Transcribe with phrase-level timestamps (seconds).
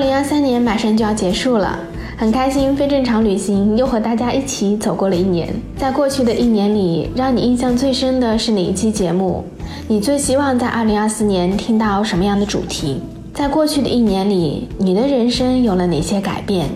[0.00, 1.78] 零二三年马上就要结束了，
[2.16, 5.48] 很开心，非正常旅行又和大家一起走过了一年。
[5.76, 9.44] 在过去的一年里，让你印象最深的是哪一期节目？
[9.86, 13.00] 你最希望在二零二四年听到什么样的主题？
[13.34, 16.68] 在过去的一年里，你的人生有了哪些改变？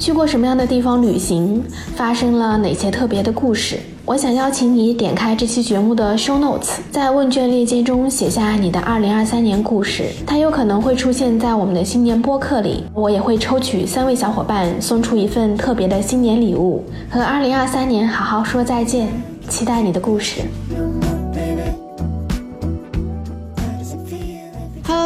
[0.00, 1.62] 去过什么样的地方旅行？
[1.94, 3.78] 发生了哪些特别的故事？
[4.06, 12.82] 我想邀请你点开这期节目的 show notes，在问卷链接中写下你的2023年故事，它有可能会出现在我们的新年播客里。
[12.94, 19.06] 我也会抽取三位小伙伴送出一份特别的新年礼物，和2023年好好说再见。
[19.50, 20.40] 期待你的故事。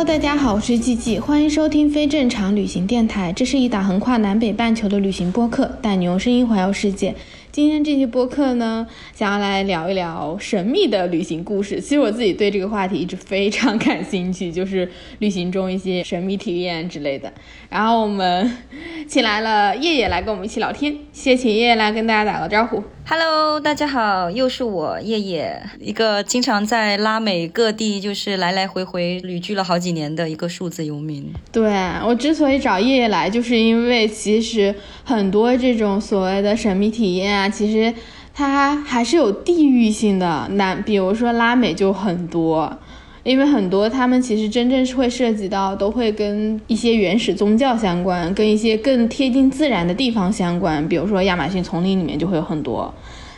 [0.07, 3.33] 大家好，我是季季，欢迎收听非正常旅行电台。
[3.33, 7.15] 这是一档横跨南北半球的旅行播客，带你用声音环游世界。
[7.51, 11.81] 今天这期播客呢，想要来聊一聊神秘的旅行故事。
[11.81, 14.89] 其实我自己对这个话题一直非常感兴趣，就是
[15.21, 17.33] 旅行中一些神秘体验之类的。
[17.71, 18.59] 然后我们
[19.09, 22.83] 请来了叶叶来跟我们一起聊天，谢谢叶叶来跟大家打个招呼。
[23.07, 31.31] Hello，大家好，又是我叶叶，一个经常在拉美各地就是来来回回旅居了好几年的一个数字游民。
[31.53, 31.71] 对
[32.03, 37.93] 我之所以找叶叶来，就是因为其实很多这种所谓的神秘体验啊，其实
[38.33, 40.49] 它还是有地域性的。
[40.53, 42.79] 那比如说拉美就很多。
[43.25, 50.87] 因为很多他们其实真正是会涉及到，都会跟一些原始宗教相关，跟一些更贴近自然的地方相关。
[50.87, 52.93] 比如说亚马逊丛林里面就会有很多，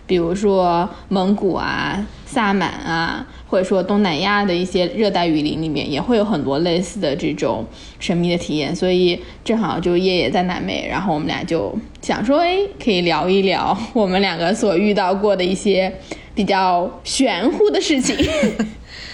[0.04, 7.64] 比如说蒙古啊、萨满啊，或者说东南亚的一些热带雨林里面也会有很多类似的这种
[8.00, 8.74] 神秘的体验。
[8.74, 15.92] 所以正好就叶叶在南美，然后我们俩就想说，哎，可以聊一聊我们两个所遇到过的一些
[16.34, 18.16] 比较玄乎的事情。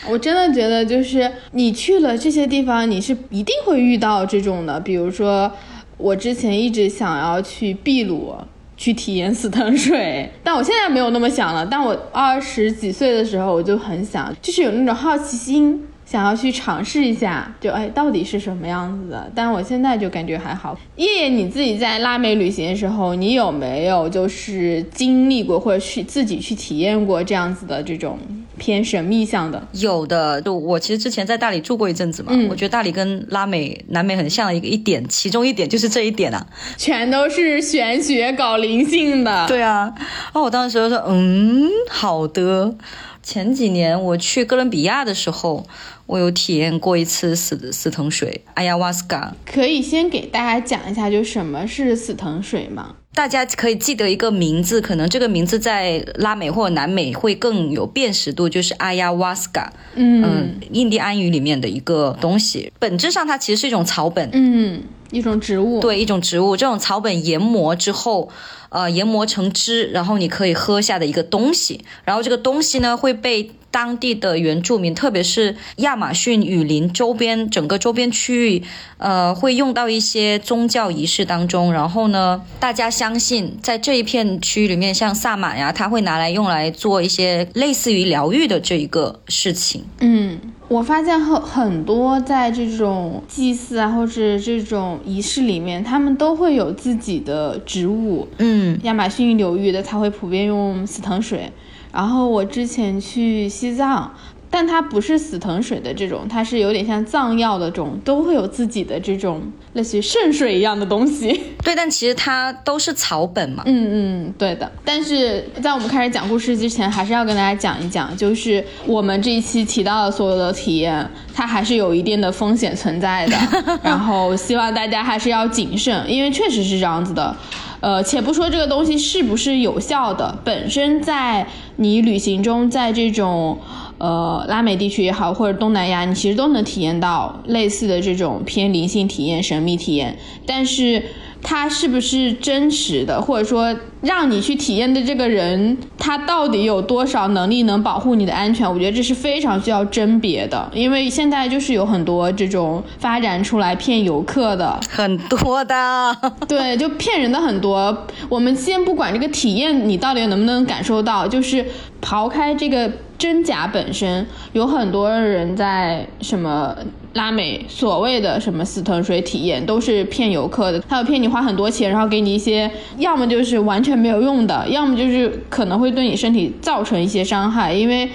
[0.08, 4.78] 我真的觉得，就是你去了这些地方，你是一定会遇到这种的。
[4.80, 5.50] 比如说，
[5.96, 8.34] 我之前一直想要去秘鲁
[8.76, 11.64] 去体验死藤水，但我现在没有那么想了。
[11.64, 15.86] 但我二十几岁的时候，我就很想，就是有那种好奇心。
[16.04, 19.32] 想要去尝试一下，就哎，到底是什么样子的？
[19.34, 20.78] 但我现在就感觉还好。
[20.96, 28.18] 叶叶，你自己在拉美旅行的时候，你有没有就是经历过或者去自己去体验过这样子的这种
[28.58, 29.66] 偏神秘向的？
[29.72, 36.46] 有的，就我其实之前在大理住过一阵子嘛，我觉得大理跟拉美、南美很像的一个一点，其中一点就是这一点啊，
[36.76, 39.46] 全都是玄学搞灵性的。
[39.46, 42.74] 对啊，然后我当时就说，嗯，好的。
[43.22, 45.64] 前几年我去哥伦比亚的时候，
[46.06, 49.32] 我有体验过一次死死藤水，哎呀瓦斯卡。
[49.46, 52.96] 可以先给大家讲一下，就什么是死藤水吗？
[53.14, 59.72] 大家可以记得一个名字，可能这个名字在拉美或者南美会更有辨识度，就是阿亚瓦斯卡。
[59.94, 64.30] 嗯，印第安语里面的一个东西，本质上它其实是一种草本。
[64.32, 65.80] 嗯，一种植物。
[65.80, 66.56] 对，一种植物。
[66.56, 68.30] 这种草本研磨之后。
[68.74, 78.62] 呃，研磨成汁，然后你可以喝下的一个东西，然后这个东西呢会被当地的原住民，特别是亚马逊雨林周边整个周边区域，
[78.98, 81.72] 呃，会用到一些宗教仪式当中。
[81.72, 89.82] 然后呢，大家相信在这一片区域里面，像萨满呀，他会拿来用来做一些类似于疗愈的这一个事情。
[89.98, 90.38] 嗯。
[90.68, 98.26] 我发现很很多在这种祭祀啊，或者这种仪式里面，他们都会有自己的植物。
[98.38, 101.52] 嗯，亚马逊流域的他会普遍用死藤水，
[101.92, 104.12] 然后我之前去西藏。
[104.54, 109.40] 但它不是死藤水的这种，它是有点像藏药的这种，都会有自己的这种
[109.72, 111.28] 类似于圣水一样的东西。
[111.64, 113.62] 对，但其实它都是草本嘛。
[113.64, 114.70] 嗯嗯，对的。
[114.84, 123.36] 但是在我们开始讲故事之前，还是要跟大家讲一讲，就是我们这一期提到的所有的体验，它还是有一定的风险存在的。
[123.82, 127.34] 然后希望大家还是要谨慎，因为确实是这样子的。
[127.82, 131.46] 呃，且不说这个东西是不是有效的，本身在
[131.76, 133.58] 你旅行中，在这种。
[134.02, 141.00] 呃拉美地区也好，或者东南亚，你其实都能体验到类似的这种偏灵性体验、神秘体验，但是。
[141.44, 148.64] 他是不是真实的，或者说让你去体验的这个人，他到底有多少能力能保护你的安全？
[148.72, 156.16] 我觉得这是非常需要甄别的，因为现在就是有很多这种发展出来骗游客的，很多的，
[156.46, 158.06] 对，就骗人的很多。
[158.28, 161.66] 我们先不管这个体验你到底能不能感受到，就是
[162.00, 162.88] 刨开这个
[163.22, 166.76] 真假本身，有很多人在什么。
[167.14, 177.70] 拉美所谓的什么死藤水体验都是骗游客的，他要骗你花很多钱，然后给你一些要么就是完全没有用的，要么就是可能会对你身体造成一些伤害。
[177.70, 178.08] 因为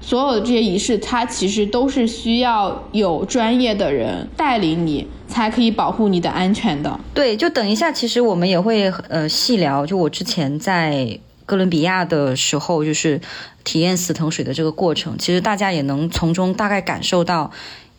[0.00, 6.98] 所有的这些仪式，它其实都是需要有专业的人带领你，才可以保护你的安全的。
[7.12, 9.84] 对，就等一下，其实我们也会呃细聊。
[9.84, 13.20] 就我之前在哥伦比亚的时候，就是
[13.64, 17.50] 体验死藤水的这个过程，其实大家也能从中大概感受到。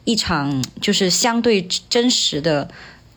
[0.06, 2.68] 一场就是相对真实的，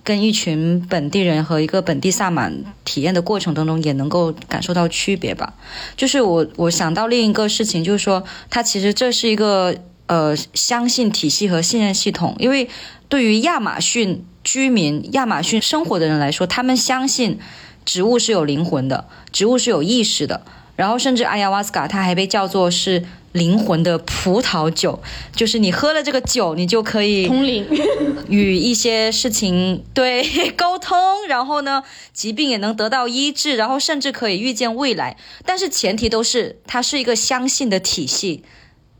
[0.04, 5.54] 跟一群本地人和一个本地萨满体验的过程当中，也能够感受到区别吧。
[5.96, 9.74] 就是我我想到另一个事情，就是说，它其实这是一个
[10.06, 12.68] 呃相信体系和信任系统，因为
[13.08, 17.38] 对于亚马逊居民、亚马逊生活的人来说，他们相信
[17.84, 20.42] 植物是有灵魂的，植物是有意识的。
[20.74, 25.00] 然后甚至阿亚瓦斯卡，它还被叫做是灵魂的葡萄酒，
[25.36, 27.66] 就是你喝了这个酒，你就可以通灵，
[28.28, 30.24] 与一些事情对
[30.56, 31.82] 沟通，然后呢，
[32.14, 35.16] 疾病也能得到医治，然后甚至可以预见未来。
[35.44, 38.42] 但是前提都是它是一个相信的体系，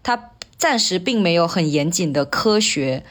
[0.03, 3.03] 它暂时并没有很严谨的科学。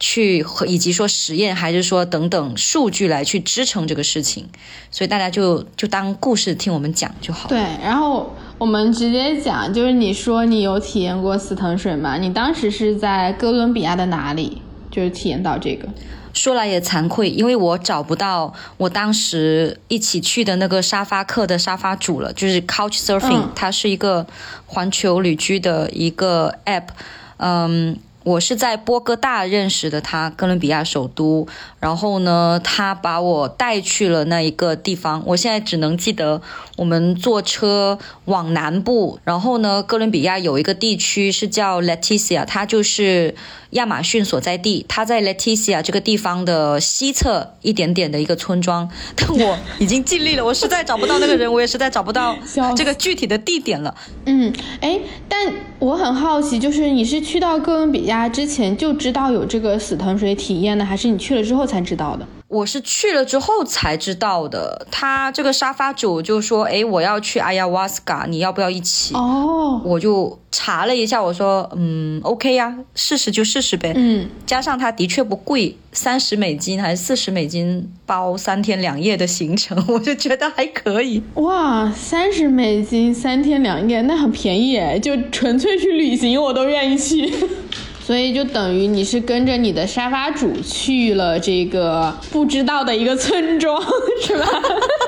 [0.00, 4.46] 去和以及说实验还是说等等数据来去支撑这个事情，
[4.90, 7.48] 所以大家就就当故事听我们讲就好。
[7.48, 12.16] 对，然后我们直接讲，就是你说你有体验过死藤水吗？
[12.16, 14.62] 你当时是在哥伦比亚的哪里？
[14.90, 15.88] 就是体验到这个？
[16.32, 24.26] 说来也惭愧，因为我找不到我当时一起去的那个沙发客的沙发主了，就是 Couch Surfing，它是一个
[24.66, 26.84] 环球旅居的一个 app，
[27.38, 27.98] 嗯。
[28.28, 31.48] 我是在波哥大认识的他，哥伦比亚首都。
[31.80, 35.22] 然后呢，他把我带去了那一个地方。
[35.24, 36.42] 我现在只能记得，
[36.76, 39.18] 我们坐车往南部。
[39.24, 43.34] 然后呢，哥伦比亚有一个地区是叫 Leticia，它就是
[43.70, 44.84] 亚马逊所在地。
[44.86, 48.90] 它在 Leticia 这个地方的西侧一点点的一个村庄。
[49.16, 52.36] 但我已经尽力了，我实在找不到那个人，我也实在找不到
[52.76, 53.94] 这个具体的地点了。
[54.26, 54.52] 嗯，
[54.82, 61.66] 哎，但我很好奇，就是你是去到哥伦比亚之前就知道有这个死藤水体验的，还是你去了之后？
[61.66, 64.86] 才知道的，我是去了之后才知道的。
[64.90, 81.22] 他这个沙发主就说：“哎，我要去阿亚瓦斯卡，你要不要一起？”哦，我就查了一下，我说：“嗯，OK 呀，试试就试试呗。”嗯，加上它的确不贵，三十美金还是四十美金包三天两夜的行程， 我就觉得还可以。
[81.34, 87.30] 哇，三十美金三天两夜，那很便宜哎，就纯粹去旅行我都愿意去。
[88.08, 93.78] 所以就等于你是跟着你的沙发主去了这个不知道的一个村庄，
[94.22, 94.46] 是吧？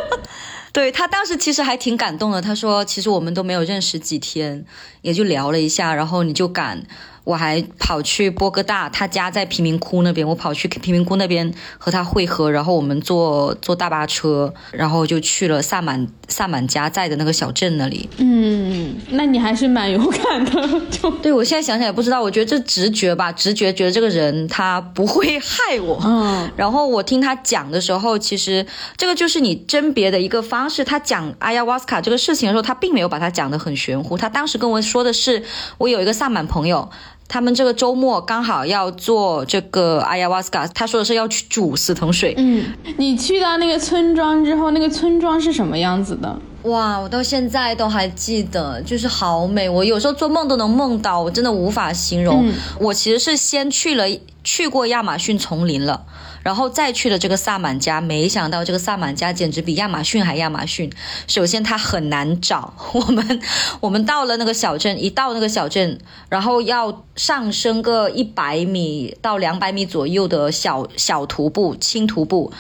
[0.71, 4.67] 对他当时其实还挺感动的，他说其实我们都没有认识几天，
[5.01, 6.83] 也就聊了一下，然后你就敢。
[7.25, 18.09] 我还跑去波哥大，他家在贫民窟那边，我跑去贫民窟那边和他会合，然后我们坐坐大巴车，然后就去了萨满萨满家在的那个小镇那里。
[18.19, 20.81] 嗯，那你还是蛮勇敢的。
[20.91, 26.01] 就对我现在想想也不知道，我觉得这直觉吧，直觉觉得这个人他不会害我。
[26.05, 30.85] 嗯，然后我听他讲的时候，其实这个就是你甄别的一个方式。
[30.85, 34.17] 他讲阿亚瓦斯卡这个事情的时候，他并没有把它讲得很玄乎。
[34.17, 35.43] 他当时跟我说的是，
[35.79, 36.91] 我有一个萨满朋友。
[37.33, 42.35] 他们这个周末刚好要做这个 ayahuasca，，他说的是要去煮死藤水。
[42.37, 42.65] 嗯，
[42.97, 46.37] 你去到那个村庄之后，那个村庄是什么样子的？
[46.65, 52.53] 哇，我到现在都还记得，就是好美，我有时候做梦都能梦到，我真的无法形容。
[52.81, 54.07] 我其实是先去了，
[54.43, 56.03] 去过亚马逊丛林了。
[56.43, 60.91] 然后再去了这个萨满家，没想到这个萨满家简直比亚马逊还亚马逊。
[61.27, 63.41] 首先它很难找， 我们
[63.81, 72.53] 我们到了那个小镇，一到那个小镇，然后要上升个一百米到两百米左右的小小徒步轻徒步，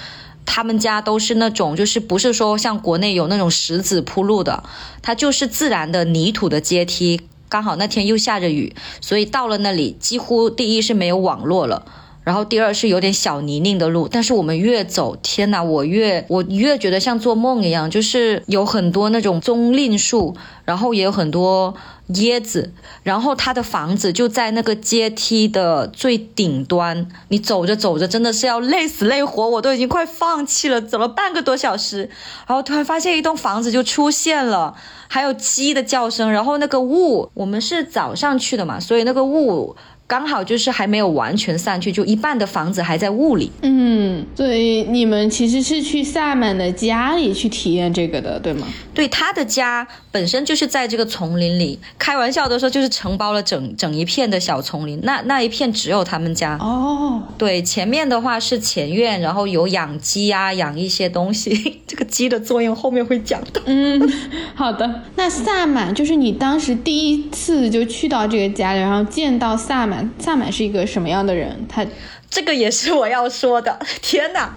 [0.44, 4.64] 他们家都是那种就是不是说像国内有那种石子铺路的，
[5.00, 7.22] 它就是自然的泥土的阶梯。
[7.48, 11.84] 刚好那天又下着雨，所以到了那里几乎第一是没有网络了。
[12.22, 21.74] 然后第二是有点小泥泞的路，但是我们越走，天哪，我越我越觉得像做梦一样，就是有很多那种棕榈树，然后也有很多
[22.10, 22.72] 椰子，
[23.02, 32.10] 然后他的房子就在那个阶梯的最顶端，你走着走着真的是要累死累活，我都已经快放弃了，走了半个多小时，
[32.46, 34.76] 然后突然发现一栋房子就出现了，
[35.08, 39.74] 还有鸡的叫声，然后那个雾，我们是早上去的嘛，所以那个雾。
[40.10, 43.52] 刚好就是还没有完全散去，就一半的房子还在雾里。
[43.62, 48.66] 嗯，所以你们其实是去萨满的家里去体验这个的，对吗？
[48.92, 51.78] 对，他的家本身就是在这个丛林里。
[51.96, 54.98] 开玩笑的说，就是承包了整整一片的小丛林。
[55.04, 56.58] 那那一片只有他们家。
[56.58, 61.82] 哦，对，前面的话是前院，然后有养鸡啊，养一些东西。
[61.86, 63.62] 这个鸡的作用后面会讲的。
[63.66, 64.12] 嗯，
[64.56, 65.02] 好的。
[65.14, 69.99] 那萨满就是你当时第一次就去到这个家里，然后见到萨满。
[70.18, 71.66] 萨满是一个什么样的人？
[71.68, 71.86] 他
[72.28, 73.78] 这个也是我要说的。
[74.00, 74.54] 天哪！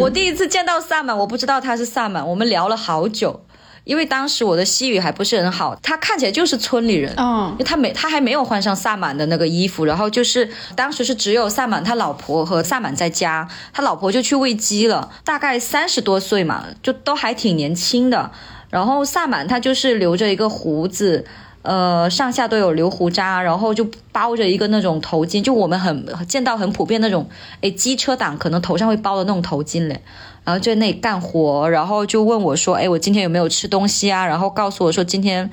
[0.00, 2.26] 我第一次见到萨满，我不知道他是萨满。
[2.26, 3.44] 我们聊了好久，
[3.84, 5.76] 因为当时我的西语还不是很好。
[5.82, 9.84] 他看起来就是村里人，嗯，他没他还没有换上萨满的那个衣服。
[9.84, 18.30] 然后就是当时是只有萨满他老婆和萨满在家，他老婆就去喂鸡了，大概三十多岁嘛，就都还挺年轻的。
[18.70, 21.26] 然后萨满他就是留着一个胡子。
[21.62, 27.28] 呃，上下都有留胡渣，然后就包着一个那种头巾，就我们很见到很普遍那种，
[27.60, 30.00] 哎，机车党可能头上会包的那种头巾嘞，
[30.44, 34.26] 然后就在那里干活，然后就问我说，哎，我今天有没有吃东西啊？
[34.26, 35.50] 然后告诉我说今天。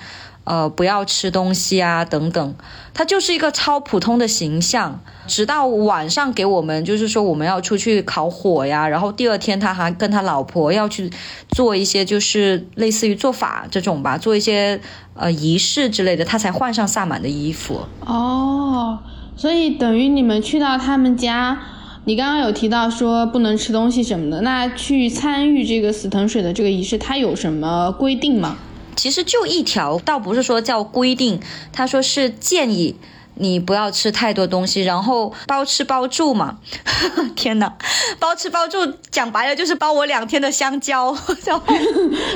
[0.48, 2.56] 呃，不要吃东西啊，等等，
[2.94, 5.02] 他就是一个超普通的形象。
[5.28, 11.12] 直到晚上给我们，就是说我们要出去烤火呀，然后第二天他还跟他老婆要去
[11.50, 14.80] 做一些，就是类似于做法这种吧，做一些
[15.16, 17.82] 呃仪式之类的，他才换上萨满的衣服。
[18.06, 19.00] 哦，
[19.36, 21.60] 所以等于你们去到他们家，
[22.06, 28.56] 你刚刚有提到说不能吃东西什么的，那去参与这个死藤水的这个仪式，它有什么规定吗？
[28.98, 31.40] 其实就一条，倒不是说叫规定，
[31.72, 32.96] 他说是建议
[33.36, 36.58] 你不要吃太多东西，然后包吃包住嘛。
[37.38, 37.72] 天哪，
[38.18, 41.74] 包吃包住，讲白了就是包我两天的香蕉，然 后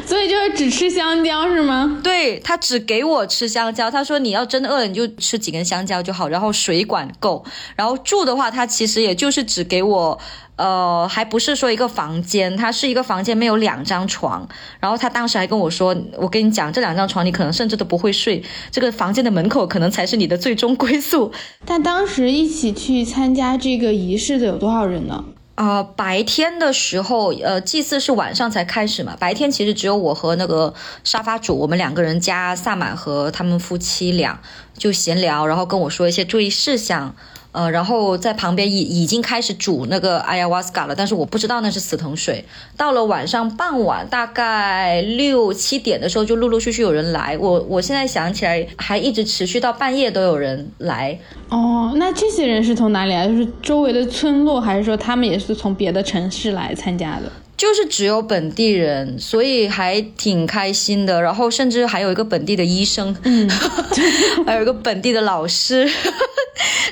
[0.06, 2.00] 所以就是只吃香蕉是吗？
[2.04, 7.44] 对他只给我吃香蕉，他说你要真饿了你就吃几根香蕉就好，然后水管够，
[7.76, 10.20] 然后住的话他其实也就是只给我。
[10.62, 14.48] 呃，还不是说一个房间，它是一个房间，没有两张床。
[14.80, 21.32] 然后他当时还跟我说：“我跟你讲，这两张床你可能甚至都不会睡，这个房间的门口可能才是你的最终归宿。
[21.66, 25.26] ”但当时一起去参加这个仪式的有多少人呢？
[25.56, 29.18] 啊，白天的时候，呃，祭祀是晚上才开始嘛。
[29.20, 34.40] 白天其实只有我和那个沙发主，我们两个人加萨满和他们夫妻俩
[34.78, 37.16] 就闲聊，然后跟我说一些注意事项。
[37.52, 42.46] 呃，然后在旁边已已经开始煮那个 ayahuasca 了，但是我不知道那是死藤水。
[42.78, 47.38] 到了晚上傍晚，大概六七点的时候，就陆陆续续有人来。
[47.38, 51.20] 我我现在想起来，还一直持续到半夜都有人来。
[51.50, 53.28] 哦，那这些人是从哪里来？
[53.28, 57.32] 就是周围的村落，还是说他们也是从别的城市来参加的？
[57.62, 61.22] 就是只有本地人，所以还挺开心的。
[61.22, 63.48] 然后甚至还有一个本地的医生，嗯，
[64.48, 65.88] 还有一个本地的老师。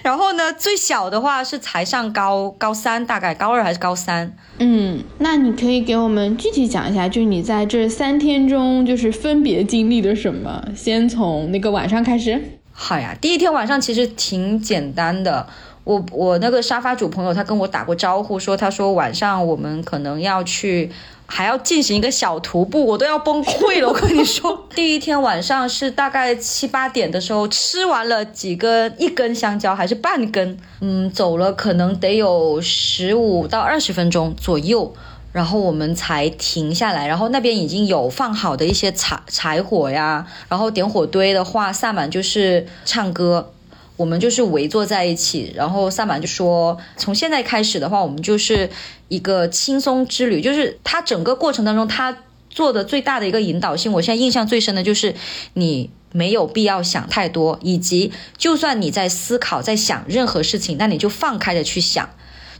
[0.04, 4.38] 然后呢，最小的话是才上高高三，大概高二还是高三。
[4.60, 10.64] 嗯，那你可以给我们具体讲一下，就是你在这三天中，就是分别经历了什么？
[10.76, 12.40] 先从那个晚上开始。
[12.72, 15.48] 好呀，第一天晚上其实挺简单的。
[15.89, 20.91] 我我那个沙发主朋友，他跟我打过招呼，说他说晚上我们可能要去，
[21.25, 23.88] 还要进行一个小徒步，我都要崩溃了。
[23.88, 34.93] 我跟你说， 第一天晚上是大概七八点的时候，吃完了几根一根香蕉还是半根，嗯，走了可能得有十五到二十分钟左右，
[35.34, 43.53] 然后我们才停下来，然后那边已经有放好的一些柴柴火呀，然后点火堆的话，萨满就是唱歌。
[44.00, 48.70] 我们就是围坐在一起，然后萨满就说：“从现在开始的话，我们就是
[49.10, 50.39] 一个轻松之旅。
[50.41, 52.18] 就是他整个过程当中，他
[52.50, 55.13] 做的最大的一个引导性，我现在印象最深的就是
[55.56, 62.10] 你没有必要想太多，以及就算你在思考、在想任何事情，那你就放开的去想，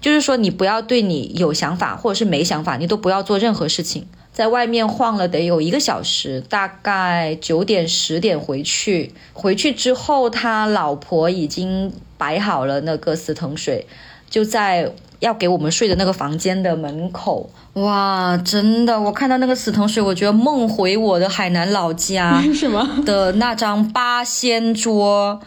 [0.02, 4.06] 就是说你不要对你有想法或者是没想法，你都不要做任何事情。”
[4.40, 9.14] 在外面晃了得有一个小时，大概九点十点回去。
[9.34, 13.86] 回去之后，他老婆已经摆好了那个死藤水，
[14.30, 17.50] 就在要给我们睡的那个房间的门口。
[17.74, 22.42] 哇，真的，我看到那个死藤水，我觉得梦回我的海南老家。
[22.56, 23.02] 是吗？
[23.06, 25.42] 的那张八仙桌。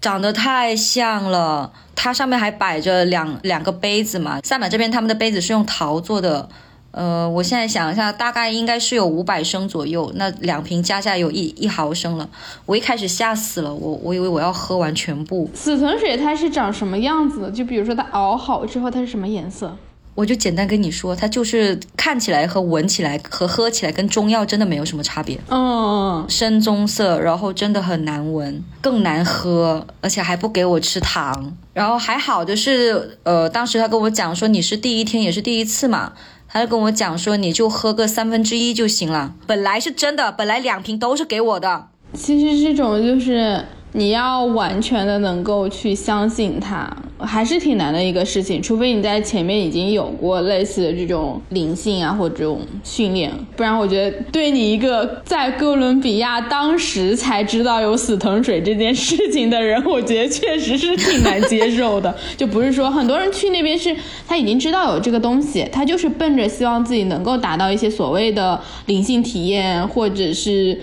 [0.00, 1.70] 长得太像了。
[1.94, 6.48] 它上面还摆着两两个杯子嘛，萨满这边他们的杯子是用陶做的。
[6.92, 12.28] 呃，我现在想一下，大概应该是有五百升左右，那两瓶加起来有一一毫升了。
[12.66, 15.50] 我一开始吓死了，我我以为我要喝完全部。
[15.54, 17.50] 死藤水它是长什么样子的？
[17.50, 19.74] 就比如说它熬好之后它是什么颜色？
[20.14, 25.40] 我就简单跟你说，它就是看起来和闻起来和喝起来跟中药真的没有什么差别。
[25.48, 31.56] 嗯，深棕色，然后真的很难闻，更难喝，而且还不给我吃糖。
[31.72, 36.12] 然后还好就是，呃，当时他跟我讲说你是第一天也是第一次嘛。
[36.52, 39.32] 他就跟我讲说，你就喝个三分之一就行了。
[39.46, 41.88] 本来是真的，本来两瓶都是给我的。
[42.12, 48.62] 其实这种就是你要完全的能够去相信它，还是挺难的一个事情。
[48.62, 62.14] 除非你在前面已经有过类似的这种灵性啊或者这种训练，不然我觉得对你一个在哥伦比亚当时才知道有死藤水这件事情的人，我觉得确实是挺难接受的。
[62.34, 63.94] 就不是说很多人去那边是
[64.26, 70.80] 他已经知道有这个东西，他就是奔着希望自己能够达到一些所谓的灵性体验，或者是。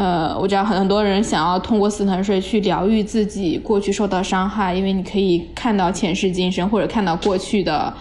[0.00, 7.92] 呃，我知道很多人想要通过死藤水去疗愈自己过去受到伤害，因为你可以看到前世今生，或者看到过去的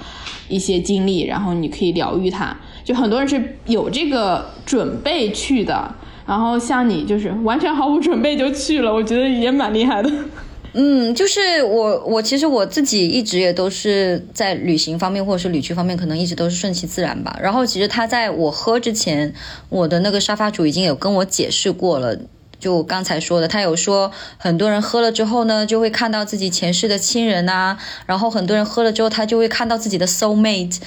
[0.48, 2.56] 一些经历，然后你可以疗愈它。
[2.86, 5.94] 就很多人是有这个准备去的，
[6.26, 10.10] 然后像你就是完全毫无准备就去了，我觉得也蛮厉害的。
[10.74, 17.38] 嗯，就是我，我其实我自己一直也都是在旅行方面或者是旅居方面，可能一直都是顺其自然吧。
[17.42, 19.34] 然后其实他在我喝之前，
[19.70, 22.18] 我的那个沙发主已经有跟我解释过了，
[22.60, 30.78] 就刚才说的，他有说很多人喝了之后呢，就会看到自己前世的亲人啊，然后很多人喝了之后，他就会看到自己的 soul mate，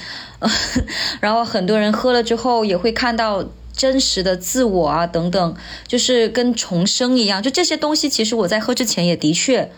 [1.19, 3.43] 然后很多人喝了之后也会看到。
[3.75, 5.55] 真实的自我啊，等等，
[5.87, 7.41] 就是跟重生一样。
[7.43, 9.69] 就这些东西，其实我在喝之前也的确，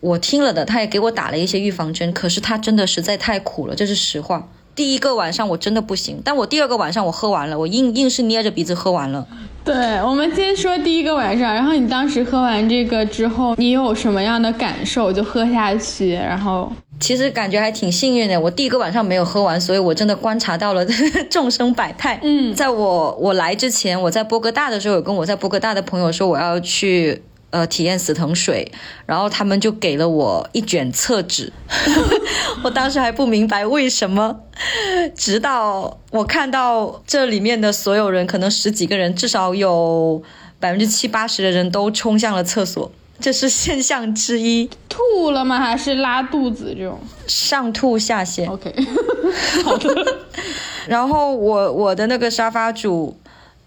[0.00, 2.12] 我听了的，他也给我打了一些预防针。
[2.12, 4.48] 可是他真的实在太苦了，这是实话。
[4.74, 9.26] 第一个晚上我真的不行，但我第二个晚上我喝完了，我硬硬是捏着鼻子喝完了。
[9.64, 15.12] 对，我们先说第一个晚上，然后你当时喝完这个之后，你有什么样的感受？
[15.12, 16.72] 就喝下去，然后。
[17.04, 20.82] 其实感觉还挺幸运的，我第一个晚上没有喝完，所以我真的观察到了
[21.28, 22.18] 众生百态。
[22.22, 28.72] 嗯，在我我来之前，我在波哥大的时候，有跟我在波哥大的朋友说我要去呃体验死藤水，
[29.04, 31.52] 然后他们就给了我一卷厕纸，
[32.64, 34.40] 我当时还不明白为什么，
[35.14, 40.22] 直到我看到这里面的所有人，可能十几个人，至少有
[40.58, 42.90] 百分之七八十的人都冲向了厕所。
[43.20, 45.58] 这是现象之一，吐了吗？
[45.58, 46.98] 还是拉肚子这种？
[47.26, 48.50] 上吐下泻。
[48.50, 48.74] OK，
[49.64, 50.18] 好的。
[50.86, 53.16] 然后我我的那个沙发主，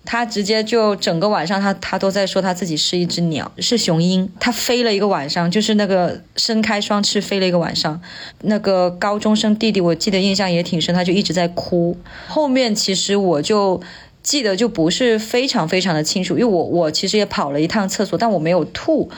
[0.06, 8.00] 他直接就整个晚上他他都在说他自己是一只鸟，是雄鹰，他飞了一个晚上，就是那个伸开双翅飞了一个晚上。
[8.42, 11.98] 那个高中生弟弟，我记得印象也挺深，他就一直在哭。
[12.28, 13.82] 后面其实我就
[14.28, 19.10] 记得就不是非常非常的清楚，因为我我其实也跑了一趟厕所，但我没有吐。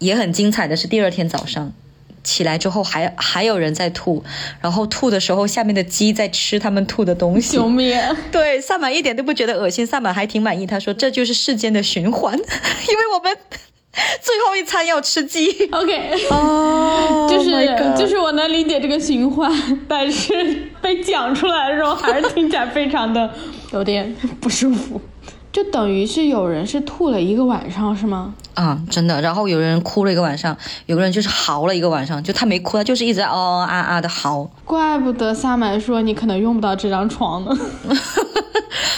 [0.00, 1.72] 也很精彩的是，第二天早上
[2.22, 4.22] 起来之后，还还有人在吐，
[4.60, 7.56] 然后吐的时候，下面的鸡在吃他们吐的东西。
[7.56, 7.98] 救命！
[8.30, 10.66] 对，萨满一点都不觉得恶心，萨满还挺满意。
[10.66, 13.34] 他说这就是世间的循环， 因为我们
[14.22, 15.50] 最后一餐要吃鸡。
[15.72, 17.50] OK，哦， 就是
[17.98, 19.50] 就是我能理解这个循环，
[19.88, 23.28] 但是被讲出来的时候，还是听起来非常的
[23.72, 25.00] 有点不舒服。
[25.52, 28.32] 就等于是有人是吐了一个晚上，是吗？
[28.60, 29.22] 啊，真的。
[29.22, 34.44] 然后有人哭了一个晚上，有个人就是嚎了一个晚上，就他没哭，他就是一直嗷嗷啊啊的嚎。
[34.66, 37.56] 怪不得萨满说你可能用不到这张床呢。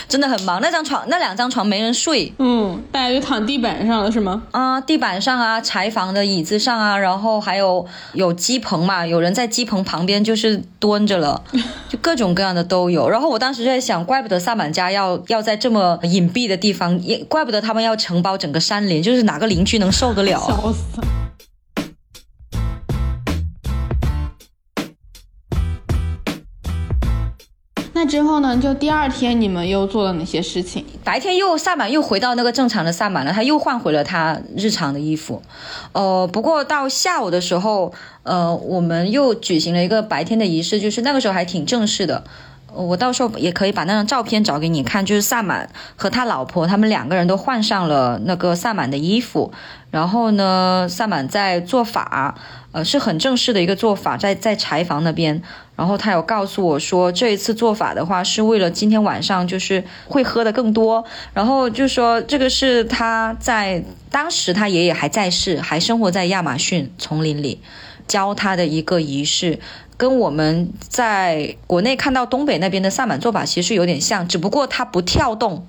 [0.07, 4.43] 真的很忙，那张床那两张床没人睡，嗯，大家就躺地板上了是吗？
[4.51, 11.41] 啊，地板上啊，柴房的椅子上啊，然后还有有鸡棚嘛，有人在鸡棚旁边就是蹲着了，
[11.89, 13.09] 就各种各样的都有。
[13.09, 20.39] 然后我当时就在想，怪不得萨满家要要在这么隐蔽的地方，也怪不得他们要承包整个山林，就是哪个邻居能受得了？
[20.39, 20.99] 笑死。
[27.93, 28.57] 那之后呢？
[28.57, 30.83] 就第二天你们又做了哪些事情？
[31.03, 35.43] 白天又萨满又回到那个正常的萨满了，他又换回了他日常的衣服。
[35.91, 42.23] 呃，不过到下午的时候，呃，我们又举行了一个白天的仪式，就是那个时候还挺正式的。
[42.75, 49.51] 我到时候也可以把那张照片找给你看，就是萨满和他老婆他们两个人都换上了那个萨满的衣服，
[49.91, 52.35] 然后呢，萨满在做法，
[52.71, 55.41] 呃，是很正式的一个做法，在在柴房那边。
[55.75, 61.03] 然后他有告诉我说，这一次做法的话，是为了今天晚上就是会喝的更多。
[61.33, 67.59] 然后就说这个是他在当时他爷爷还在世，还生活在亚马逊丛林里，
[68.07, 69.59] 教他的一个仪式。
[69.97, 75.65] 跟我们在国内看到东北那边的萨满做法其实有点像，只不过它不跳动，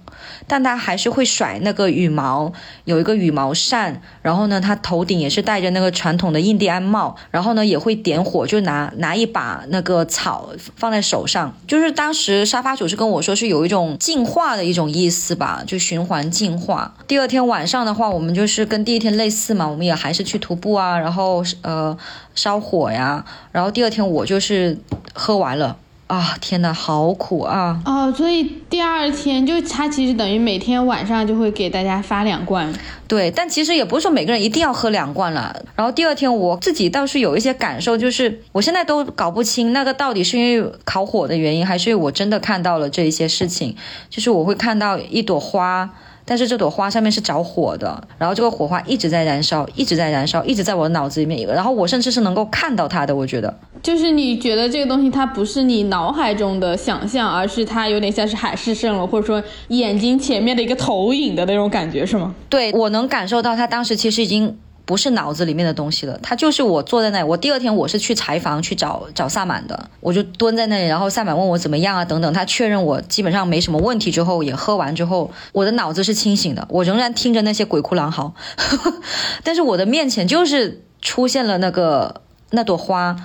[0.46, 2.52] 但他还是会甩那个羽毛，
[2.84, 16.94] 有一个羽毛扇，然后呢，他头顶也是戴着那个传统的印第安帽，然后呢也会点火，就拿拿一把那个草放在手上，就是当时沙发主是跟我说是有一种净化的一种意思吧，就循环净化。
[17.06, 21.96] 第二天晚上的话，我们就是跟第一天类似嘛，我们也还是去徒步啊，然后呃。
[22.34, 24.76] 烧火呀，然后第二天我就是
[25.12, 26.36] 喝完了啊！
[26.40, 27.80] 天呐，好苦啊！
[27.86, 32.72] 哦，所以第二天就他其实等于每天晚上就会给大家发两罐。
[33.08, 35.54] 对，但其实也不是说每个人一定要喝两罐了。
[35.74, 43.74] 然后第二天我自己倒是有一些感受，就是我现在都搞不清那个到底是因为烤火的原因，还是我真的看到了这一些事情。
[44.10, 45.90] 就是我会看到一朵花。
[46.24, 51.46] 但是这朵花上面是着火的，然后这个火花一直在燃烧，一直在燃烧，一直在我的脑子里面。
[51.46, 53.54] 然后我甚至是能够看到它的，我觉得。
[53.82, 62.34] 就是你觉得这个东西它不是你脑海中的想象，而是它有点像是海市蜃楼，或者说眼睛前面的一个投影的那种感觉，是吗？
[62.48, 64.56] 对，我能感受到它当时其实已经。
[64.84, 67.24] 不是脑子里面的东西了，他就是我坐在那里。
[67.24, 78.34] 我第二天我是去柴房去找找萨满的，我就蹲在那里，然后萨满问我怎么样啊等等，他确认我基本上没什么问题之后，也喝完之后，我的脑子是清醒的，我仍然听着那些鬼哭狼嚎，
[79.42, 83.16] 但是我的面前就是出现了那个那朵花。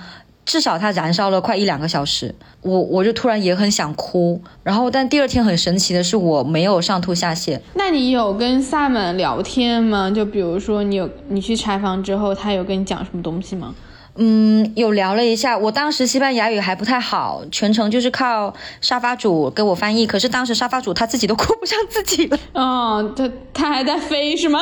[0.44, 7.60] 至少它燃烧了快一两个小时，我我就突然也很想哭，然后但第二天很神奇的是我没有上吐下泻。
[7.74, 10.10] 那你有跟萨满聊天吗？
[10.10, 13.74] 就比如说你有你去柴房之后，他有跟你讲什么东西吗？
[14.16, 15.56] 嗯，有聊了一下。
[15.56, 20.04] 我当时西班牙语还不太好，全程就是靠沙发主给我翻译。
[20.04, 22.36] 可是当时沙发主他自己都顾不上自己了。
[22.52, 24.60] 哦，他他还在飞是吗？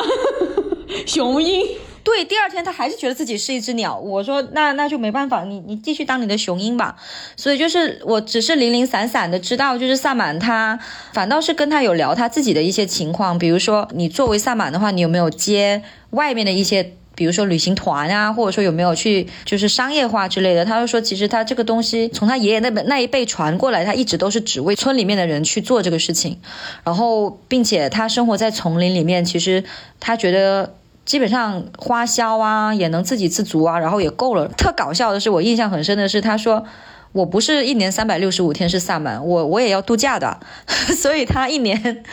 [1.07, 1.65] 雄鹰。
[2.11, 3.95] 对，第二天他还是觉得自己是一只鸟。
[3.95, 6.95] 我说那那就没办法，你你继续当你的雄鹰吧。
[7.35, 10.79] 所以就是我只是零零散散的知道，就是萨满他
[11.13, 20.65] 反倒是跟他有聊他自己的一些情况，比如说你作为萨满的话，你有没有接外面的一些，比如说旅行团啊，或者说有没有去就是商业化之类的？
[20.65, 26.39] 他就说其实他这个东西从他爷爷那边那一辈传过来，他一直都是只为村里面的人去做这个事情，
[26.83, 29.63] 然后并且他生活在丛林里面，其实
[29.99, 30.73] 他觉得。
[31.09, 34.47] 基本上花销啊也能自给自足啊，然后也够了。
[34.49, 36.63] 特搞笑的是，我印象很深的是，他说
[37.13, 40.39] 我不是一年三百六十五天是萨满，我我也要度假的，
[40.95, 42.03] 所以他一年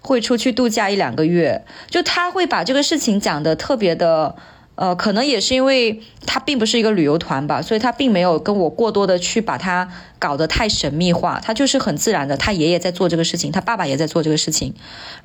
[0.00, 4.36] 会出去度假一两个月，就他会把这个事情讲的特别的。
[4.76, 11.40] 呃，可能也是因为他并不是一个旅游团吧，所以他并没有跟我过多的去把它搞得太神秘化。
[11.42, 14.74] 他就是很自然的，他爷爷在做这个事情，他爸爸也在做这个事情，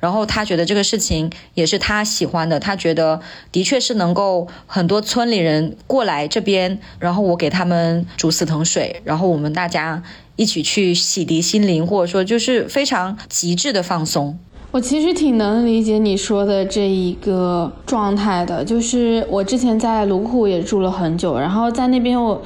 [0.00, 3.20] 然后他觉得这个事情也是他喜欢的，他觉得
[3.52, 10.02] 的确是能够很多村里人过来这边，然后我给他们煮死藤水，然后我们大家
[10.36, 14.38] 一起去洗涤心灵，或者说就是非常极致的放松。
[14.72, 22.40] 我其实挺能理解你说的这一个状态的，就是我之前在卢库也住了很久，然后在那边我，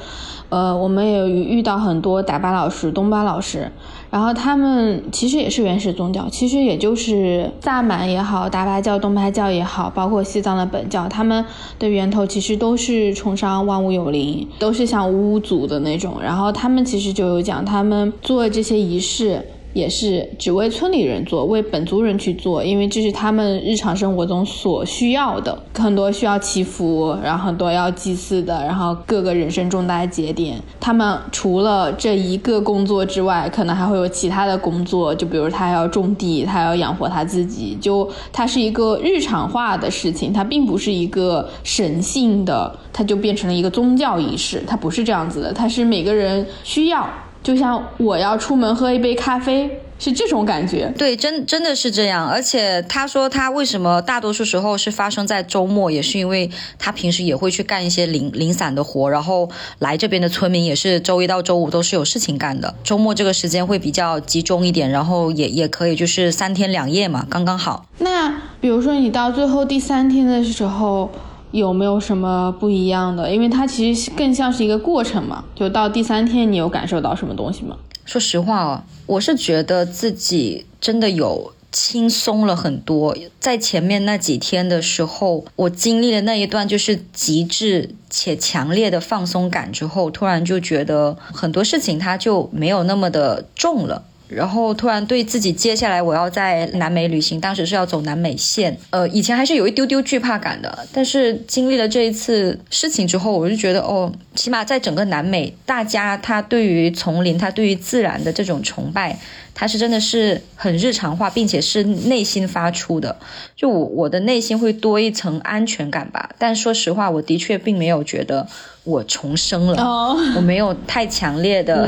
[0.49, 3.71] 呃，我们也遇到很多达巴老师、东巴老师，
[4.09, 11.45] 然后他们其实也是原始宗教，其实也就是萨满也好、达巴教、东巴教也好，包括西藏的本教，他们
[11.79, 19.41] 的源头其实都是崇尚万物有灵，都是像巫族的那种，然后他们其实就有讲，他们做这些仪式。
[19.77, 25.55] 也是只为村里人做，为本族人去做，因为这是他们日常生活中所需要的。
[25.75, 47.07] 很多需要祈福，然后很多要祭祀的，然后各个人生重大节点，他们除了这一个工作之外，可能还会有其他的工作，就比如他要种地，他要养活他自己，就它是一个日常化的事情，它并不是一个神性的，它就变成了一个宗教仪式，它不是这样子的，它是每个人需要。
[47.43, 50.93] 就像我要出门喝一杯咖啡，是这种感觉。
[50.97, 52.27] 对，真真的是这样。
[52.27, 67.85] 而且他说他为什么大多数时候是发生在周末，也是因为他平时也会去干一些零零散的活，然后来这边的村民也是周一到周五都是有事情干的，周末这个时间会比较集中一点，然后也也可以就是三天两夜嘛，刚刚好。
[67.99, 71.09] 那比如说你到最后第三天的时候。
[71.51, 73.33] 有没有什么不一样的？
[73.33, 75.43] 因为它其实更像是一个过程嘛。
[75.55, 77.77] 就到第三天，你有感受到什么东西吗？
[78.05, 83.15] 说实话哦，我是觉得自己真的有轻松了很多。
[83.39, 94.03] 在前面那几天的时候，我经历了那一段就是极致且强烈的放松感之后，突然就觉得很多事情它就没有那么的重了。
[94.27, 109.17] 然后突然对自己接下来我要在南美旅行，当时是要走南美线，呃，以前还是有一丢丢惧怕感的，但是经历了这一次事情之后，我就觉得哦，起码在整个南美，大家他对于丛林，他对于自然的这种崇拜。
[109.59, 113.17] 他是真的是很日常化，并且是内心发出的，
[113.55, 116.29] 就我我的内心会多一层安全感吧。
[116.37, 118.47] 但说实话，我的确并没有觉得
[118.87, 121.85] 我重生了，我没有太强烈的，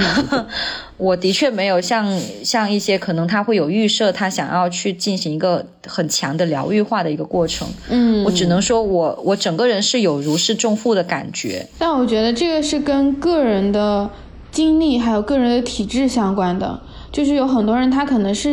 [0.97, 2.05] 我的确没有像
[2.43, 7.65] 像一些可能他会有预设，他想要去进行一个很强的疗愈化的一个过程。
[7.89, 11.65] 嗯，我只能说我我整个人是有如释重负的感觉。
[11.77, 14.09] 但我觉得这个是跟个人的
[14.51, 16.81] 经历还有个人的体质相关的。
[17.11, 18.51] 就是有很多人，他可能是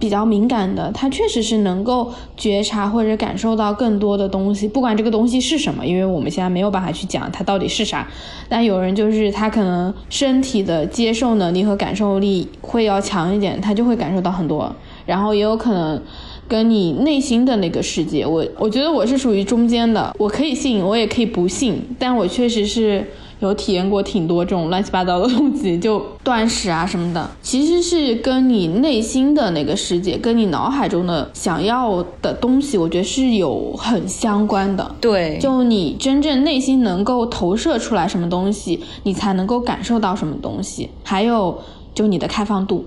[0.00, 8.08] 比较敏感的，他确实是能够觉察或者感受到更多的东西，不管这个东西是什么，因为我们现在没有办法去讲它到底是啥。
[8.48, 14.74] 但有人就是他可能身体的接受能力和感受力会要强一点，他就会感受到很多。
[15.04, 16.02] 然后也有可能
[16.48, 23.06] 跟你内心的那个世界，我我觉得我是属于中间的，我可以信，我也可以不信，但我确实是。
[23.40, 34.94] 有体验过挺多这种乱七八糟的东西，就断食啊什么的，其实是跟你内心的那个世界，跟你脑海中的想要的东西，我觉得是有很相关的。
[35.00, 40.90] 对，就你真正内心能够投射出来什么东西，你才能够感受到什么东西。
[41.02, 41.58] 还有，
[41.94, 42.84] 就你的开放度，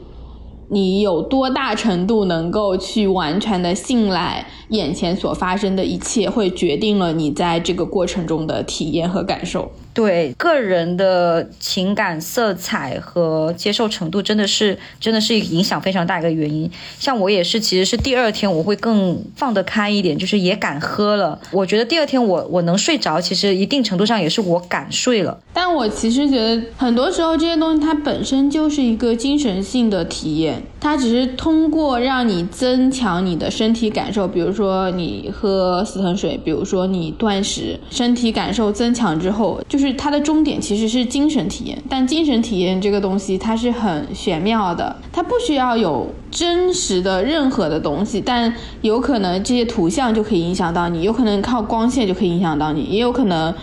[0.69, 9.71] 你有多大程度能够去完全的信赖眼前所发生的一切，会决定了你在这个过程中的体验和感受。
[9.93, 16.69] 对个人的情感色彩和接受程度，真的是真的是影响非常大一个原因。
[16.97, 21.39] 像我也是，其实是第二天我会更放得开一点，就是也敢喝了。
[21.51, 25.39] 我觉得第二天我我能睡着，其实一定程度上也是我敢睡了。
[25.53, 39.82] 但我其实觉得很多时候这些东西它本身就是一个精神性的体验，它只是通过让你增强你的身体感受，比如说你喝死藤水，比如说你断食，身体感受增强之后，就是。
[39.85, 53.53] 是它的终点其实是精神体验，但精神体验这个东西它是很玄妙的，它不需要有真实的任何的东西，但有可能这些图像就可以影响到你，有可能靠光线就可以影响到你，也有可能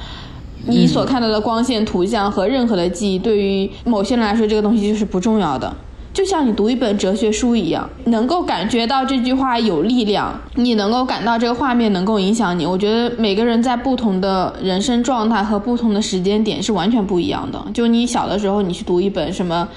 [0.66, 5.74] 你所看到的光线、图像和任何的记忆，对于某些人来说，这个东西就是不重要的。
[6.12, 12.66] 就像你读一本哲学书一样，能够感觉到这句话有力量，你能够感到这个画面能够影响你。
[12.66, 17.64] 我觉得每个人在不同的人生状态和不同的时间点是完全不一样的。
[17.72, 19.68] 就你小的时候，你去读一本什么？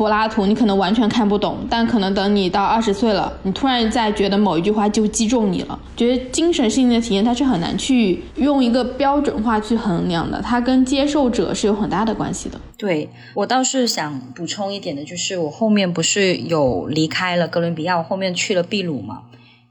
[0.00, 5.78] 柏拉图，你可能完全看不懂，但可能等你到二十岁了，你突然再觉得某一句话就击中你了。
[5.94, 12.58] 觉得精神性的体验它是很难去用一个标准化去衡量的，它跟接受者是有很大的关系的。
[12.78, 19.24] 对我倒是想补充一点的，就是我后面不是有离开了哥伦比亚，我后面去了秘鲁嘛，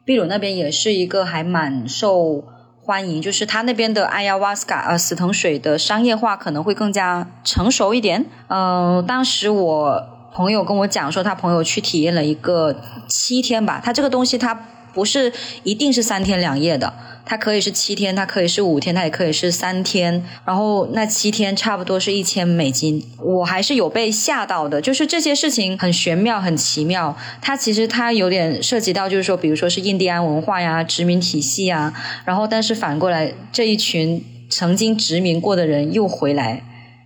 [0.05, 2.43] 秘鲁那边也是一个还蛮受
[2.83, 8.27] 欢迎，就是他那边的艾亚瓦斯卡呃死藤水的商业化可能会更加成熟一点。
[8.49, 10.18] 嗯，当时我。
[10.33, 13.81] 朋友跟我讲说，他朋友去体验了一个七天吧。
[13.83, 14.53] 他这个东西，它
[14.93, 15.31] 不是
[15.63, 16.93] 一定是三天两夜的，
[17.25, 20.23] 它可以是七天，它可以是五天，它也可以是三天。
[20.45, 23.03] 然后那七天差不多是一千美金。
[23.23, 27.15] 我还是有被吓到的，就是这些事情很玄妙、很奇妙。
[27.41, 31.93] 它其实它有点涉及到，就是说，比如说是印第安文化呀、殖民体系啊。
[32.25, 36.63] 然后，但是反过来，这一群曾经殖民过的人又回来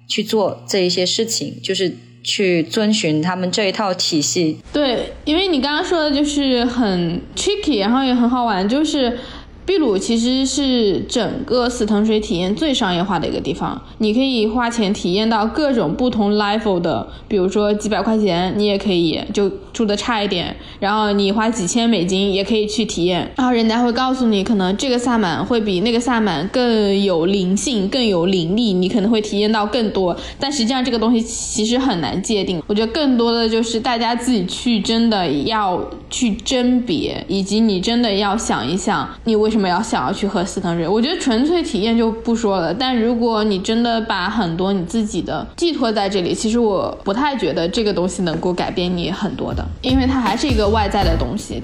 [0.08, 1.98] 去做这一些事情，就是。
[2.24, 4.60] 去遵循他们这一套体系。
[4.72, 9.20] 对，因为你刚刚说的就是很 tricky，然后也很好玩，就是。
[9.66, 32.62] 秘鲁其实是整个死藤水体验最商业化的一个地方，你可以花钱体验到各种不同 level 的，比如说几百块钱，你也可以就住的差一点，然后你花几千美金也可以去体验，然后人家会告诉你，可能这个萨满会比那个萨满更有灵性、更有灵力，你可能会体验到更多，但实际上这个东西其实很难界定。
[32.68, 39.53] 我觉得更多的就是大家自己去真的要去甄别，以及你真的要想一想，你为。
[39.54, 40.86] 什么要想要去喝司藤瑞？
[40.86, 51.62] 我觉得纯粹体验就不说了，但如果你真的把很多你自己的寄托在这里，其实我不太觉得这个东西能够改变你很多的，因为它还是一个外在的东西。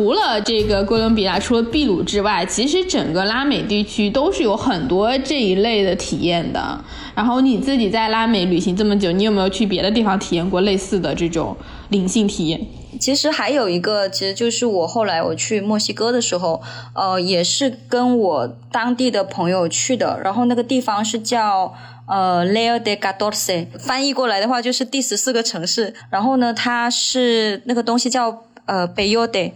[0.00, 6.82] 除了这个哥伦比亚，除了秘鲁之外，其实整个拉美地区都是有很多这一类的体验的。
[7.14, 11.54] 然后你自己在拉美旅行这么久，你有没有去别的地方体验过类似的这种
[11.90, 12.58] 灵性体验？
[12.98, 16.62] 其实还有一个，其实就是我后来我去墨西哥的时候，
[16.94, 20.18] 呃，也是跟我当地的朋友去的。
[20.24, 21.74] 然后那个地方是叫
[22.08, 25.92] 呃 Leo de g a d o r c e 翻译过来的话就是第十四个城市。
[26.08, 29.52] 然后呢，它是那个东西叫呃，Bayo de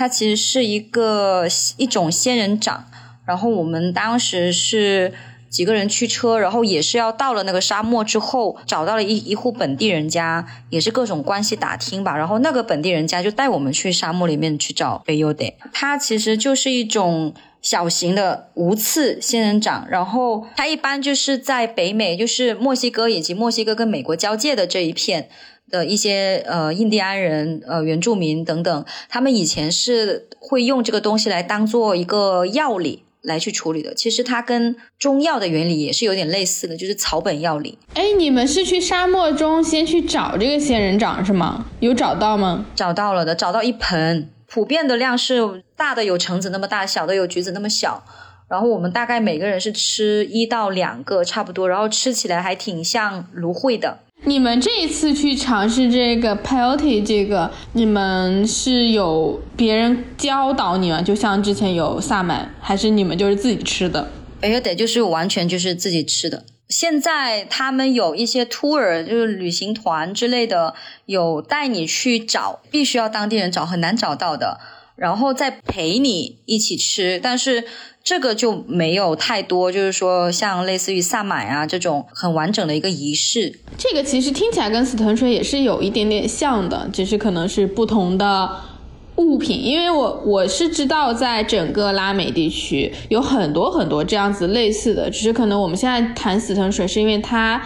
[0.00, 2.86] 它其实是一个一种仙人掌。
[3.26, 5.12] 然后我们当时是。
[5.50, 12.16] 几个人驱车，然后也是要到了那个沙漠之后，找到了一一户本地人家，也是各种关系打听吧。
[12.16, 15.44] 然后那个本地人家就带我们去沙漠里面去找贝尤德。
[15.72, 25.28] 它其实就是一种小型的无刺仙人掌，然后它一般就是在北美，就是墨西哥以及墨西哥跟美国交界的这一片
[25.70, 33.04] 的一些呃印第安人、呃原住民等等，他们以前是会用这个东西来当做一个药理。
[33.22, 37.78] 来去处理的，其实它跟中药的原理也是有点类似的，就是草本药理。
[37.92, 41.66] 哎，你们是去沙漠中先去找这个仙人掌是吗？
[41.80, 42.64] 有找到吗？
[42.74, 48.02] 找到了的，找到一盆，普遍的量是大的有橙子那么大，小的有橘子那么小。
[48.48, 53.98] 然后我们大概每个人是吃一到两个差不多，然后吃起来还挺像芦荟的。
[54.24, 64.10] 你们这一次去尝试这个 peyote 这个，你们是有别人教导你们，就像之前有萨满，还是你们就是自己吃的
[64.42, 66.44] ？peyote 就是完全就是自己吃的。
[66.68, 70.74] 现在他们有一些 tour，就是旅行团之类的，
[71.06, 74.60] 有带你去找，必须要当地人找，很难找到的，
[75.00, 77.64] 然后再陪你一起吃，但是。
[78.02, 83.60] 这个就没有太多，就是说像类似于萨满啊这种很完整的一个仪式。
[83.76, 88.50] 这个其实听起来跟死藤水也是有一点点像的，只是可能是不同的
[89.16, 89.62] 物品。
[89.62, 97.62] 因为我我是知道，在整个拉美地区有很多很多这样子类似的，只是可能我们现在谈死藤水是因为它。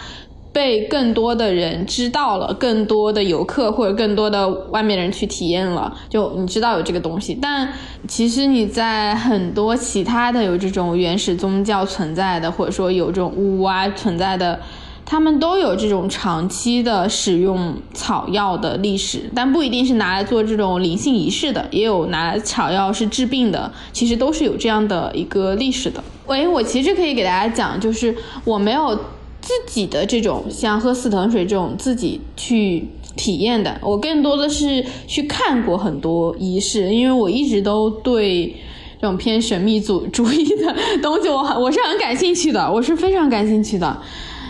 [0.54, 7.36] 被更多的人知道了，更多的游客或者更多的外面人去体验了，就你知道有这个东西。
[7.42, 7.68] 但
[8.06, 14.60] 其实你在很多其他的有这种原始宗教存在的，或者说有这种巫啊存在的，
[15.04, 26.00] 他们都有这种长期的使用草药的历史，但不一定是拿来做这种灵性仪式的，也有拿来草药是治病的，其实都是有这样的一个历史的。
[26.28, 28.96] 喂，我其实可以给大家讲，就是我没有。
[29.44, 38.56] 自己的这种像喝四藤水这种自己去体验的，我更多的是去看过很多仪式，因为我一直都对
[38.98, 44.00] 这种偏神秘主主义的东西，我很我是很感兴趣的，我是非常感兴趣的。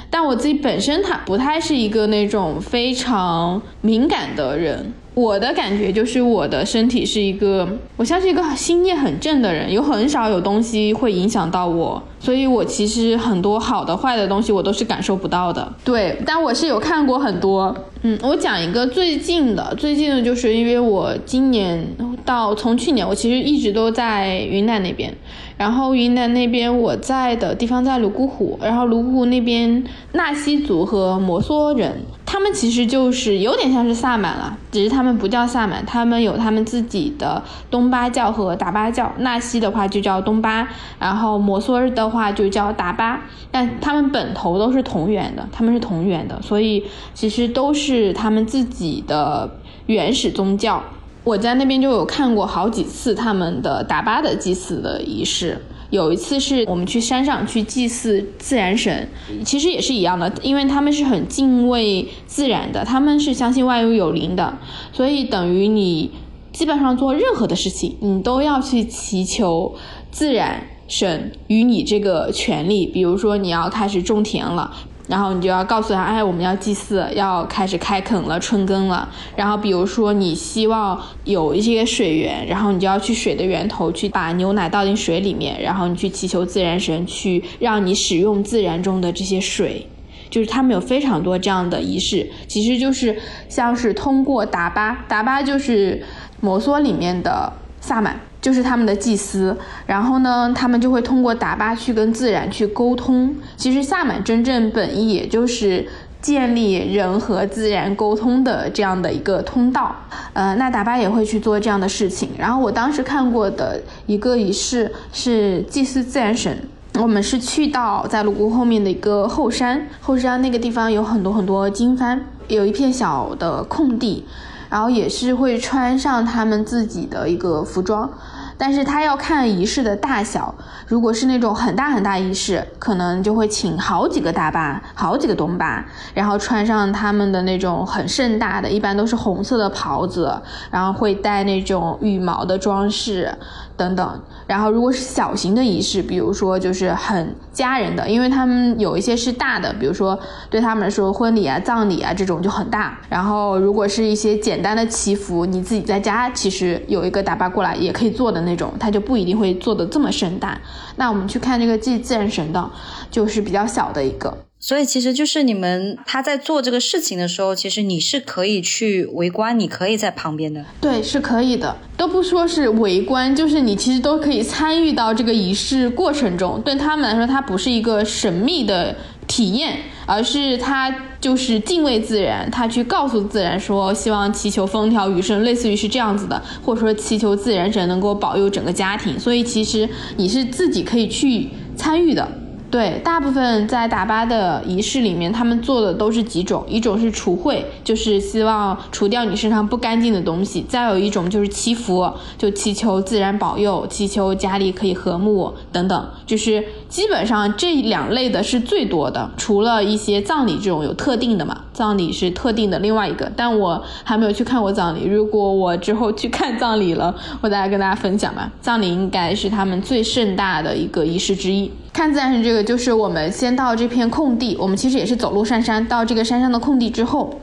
[0.08, 4.92] 但我自己本身他不太是一个那种非常敏感的人。
[5.14, 15.72] 我的感觉就是，我的身体是一个，我像是一个心念很正的人，有很少有东西会影响到我，所以我其实很多好的、坏的东西我都是感受不到的。
[15.84, 21.86] 对，但我是有看过很多，嗯，我讲一个最近的，最近的就是因为我今年
[22.24, 25.14] 到从去年，我其实一直都在云南那边。
[25.56, 39.12] 然后云南那边我在的地方在泸沽湖，然后泸沽湖那边纳西族和摩梭人，他们其实就是有点像是萨满了，只是他们不叫萨满，他们有他们自己的东巴教和达巴教。
[39.18, 49.48] 纳西的话就叫东巴，然后摩梭的话就叫达巴，但他们本头都是同源的，他们是同源的，所以其实都是他们自己的
[49.86, 50.82] 原始宗教。
[51.24, 55.58] 我在那边就有看过好几次他们的达巴的祭祀的仪式，
[55.88, 59.08] 有一次是我们去山上去祭祀自然神，
[59.42, 64.58] 其实也是一样的，因为他们是很敬畏自然的，他们是相信万物有灵的，
[64.92, 66.10] 所以等于你
[66.52, 69.74] 基本上做任何的事情，你都要去祈求
[70.10, 74.70] 自然神与你这个权利，比如说你要开始种田了。
[75.06, 79.08] 然后你就要告诉他，哎，我们要祭祀，要开始开垦了，春耕了。
[79.36, 89.86] 然后比如说你希望有一些水源，然后你就要去水的源头去把牛奶倒进水里面，然后你去祈求自然神去让你使用自然中的这些水，
[90.30, 93.14] 就是他们有非常多这样的仪式，其实就是
[93.48, 96.02] 像是通过达巴，达巴就是
[96.40, 97.52] 摩梭里面的
[97.84, 98.18] 萨满。
[98.40, 103.34] 就是他们的祭司，然后呢，他们就会通过打巴去跟自然去沟通。
[103.56, 105.88] 其实萨满真正本意也就是
[106.20, 109.96] 建立人和自然沟通的这样的一个通道。
[110.34, 112.28] 呃，那达巴也会去做这样的事情。
[112.36, 116.68] 然后我当时看过的一个仪式是祭祀自然神，
[117.00, 124.26] 我们是去到在泸沽后面的一个后山，后山那个地方有很多很多经幡，有一片小的空地。
[124.74, 128.10] 然后也是会穿上他们自己的一个服装。
[128.58, 130.52] 但是他要看仪式的大小，
[130.88, 140.36] 如果是那种很大很大仪式，可能就会请好几个大巴、好几个东巴，然后穿上他们的那种很盛大的，一般都是红色的袍子，
[140.72, 143.32] 然后会带那种羽毛的装饰。
[143.76, 150.18] 等等，然后如果是小型的仪式，比如说就是很家人的，因为他们有一些是大的，比如说
[150.50, 152.98] 对他们来说婚礼啊、葬礼啊这种就很大。
[153.08, 160.58] 然后如果是一些简单的祈福，你自己在家其实有一个打巴过来也可以做的那种，他就不一定会做的这么盛大。
[160.96, 162.70] 那我们去看这个祭自然神的，
[163.10, 164.36] 就是比较小的一个。
[164.66, 170.64] 所以其实就是你们他在做这个事情的时候，其实你是可以去围观，你可以在旁边的。
[170.80, 176.62] 对，是可以的，都不说是围观，就是你其实都可以参与到这个仪式过程中。
[176.62, 178.96] 对他们来说，它不是一个神秘的
[179.26, 180.90] 体验，而是他
[181.20, 189.20] 就是敬畏自然，他去告诉自然说，希望祈求风调雨顺，类似于是这样子的，或者说祈求自然神能够保佑整个家庭。
[189.20, 189.86] 所以其实
[190.16, 192.26] 你是自己可以去参与的。
[192.74, 206.08] 对，大部分在打八的仪式里面，他们做的都是几种，一种是除秽，就是希望除掉你身上不干净的东西；再有一种就是祈福，就祈求自然保佑，祈求家里可以和睦等等。
[206.26, 206.64] 就是
[206.94, 215.04] 基本上这两类的是最多的，除了一些葬礼这种有特定的嘛，葬礼是特定的另外一个，但我还没有去看过葬礼。
[215.04, 218.48] 如果我之后去看葬礼了，我再来跟大家分享吧。
[218.60, 221.68] 葬礼应该是他们最盛大的一个仪式之一。
[221.92, 227.40] 看自然神这个，就是我们先到这片空地，我们其实也是走路上山，到这个山上的空地之后，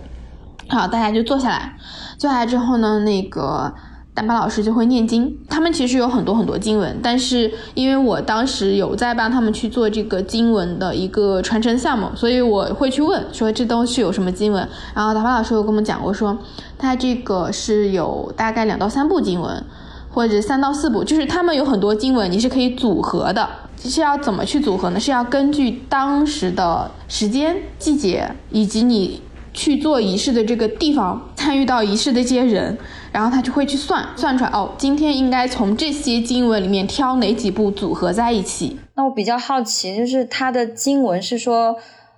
[0.69, 1.75] 好，大家就坐下来，
[2.17, 3.73] 坐下来之后呢，那个
[4.13, 5.37] 丹巴老师就会念经。
[5.49, 14.67] 他们其实有很多很多经文，但是因为我当时有在帮他们去做这个经文的一个传承项目，所以我会去问说这东西有什么经文。
[14.93, 16.37] 然后丹巴老师有跟我们讲过，说
[16.77, 19.63] 他这个是有大概两到三部经文，
[20.09, 23.47] 或者三到四部，就是他们有很多经文，你是可以组合的。
[23.83, 24.99] 是要怎么去组合呢？
[24.99, 29.19] 是要根据当时的时间、季节，以及你
[29.53, 32.77] 去做仪式的这个地方、参与到仪式的这些人，
[33.11, 38.77] 然后他就会去算算出来哦，今天应该从这些经文里面挑哪几部组合在一起。
[38.95, 41.75] 那我比较好奇，就是他的经文是说，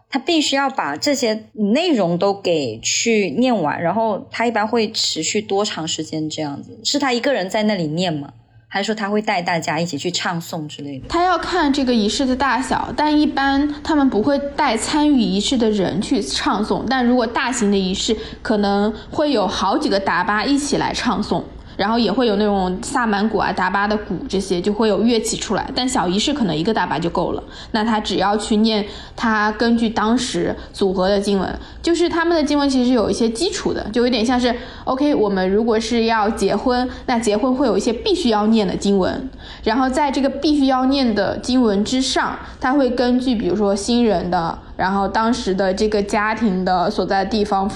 [0.10, 6.80] 他必须要把这些内容都给去念完，然后他一般会持续多长时间这样子？
[6.84, 8.30] 是他一个人在那里念吗？
[8.74, 11.08] 还是说他会带大家一起去唱诵之类的？
[11.08, 16.84] 他要看这个仪式的大小，但一般他们不会带参与仪式的人去唱诵。
[16.90, 21.44] 但如果大型的仪式，可能会有好几个达巴一起来唱诵。
[21.84, 25.70] 然后也会有那种萨满鼓啊、达巴的鼓这些，就会有乐器出来。
[25.76, 27.44] 但小仪式可能一个达巴就够了。
[27.72, 28.86] 那他只要去念，
[29.18, 34.56] 他根据当时组合的经文，就是他们的经文其实有一些基础的，就有点像是
[34.86, 39.30] OK，我们如果是要结婚，那结婚会有一些必须要念的经文。
[39.66, 47.70] 然后在这个必须要念的经文之上，他会根据比如说新人的，然后当时的这个家庭的所在地方。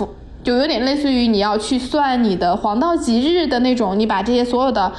[0.44, 4.92] 就有点类似于你要去算你的黄道吉日的那种，你把这些所有的，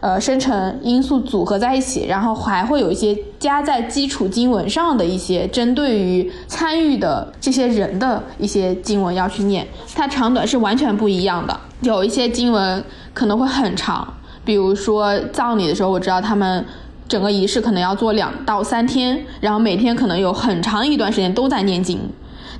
[0.00, 11.60] 呃，生成因素组合在一起，然后还会有一些加在基础经文上的一些针对于参与的这些人的一些经文要去念，它长短是完全不一样的。
[11.80, 12.82] 有一些经文
[13.12, 14.06] 可能会很长，
[14.42, 16.64] 比如说葬礼的时候，我知道他们
[17.06, 22.00] 整个仪式可能要做两到三天，然后每天可能有很长一段时间都在念经。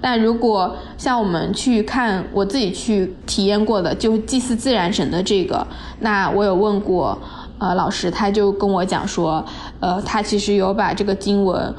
[0.04, 5.66] 但如果像我们去看，我自己去体验过的，就祭祀自然神的这个，
[6.00, 7.18] 那我有问过，
[7.56, 9.42] 呃，老师他就跟我讲说，
[9.80, 11.74] 呃，他其实有把这个经文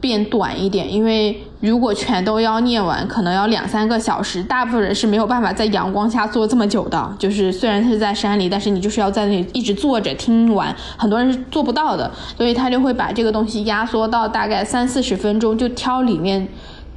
[0.00, 7.14] 变短一点，因为如果全都要念完，可能要两三个小时，大部分人是没有办法在阳光下坐这么久的。
[7.16, 16.48] 就是虽然是在山里，但是你就是要在那里一直坐着听完，很多人是做不到的，所以他就会把这个东西压缩到大概三四十分钟，就挑里面。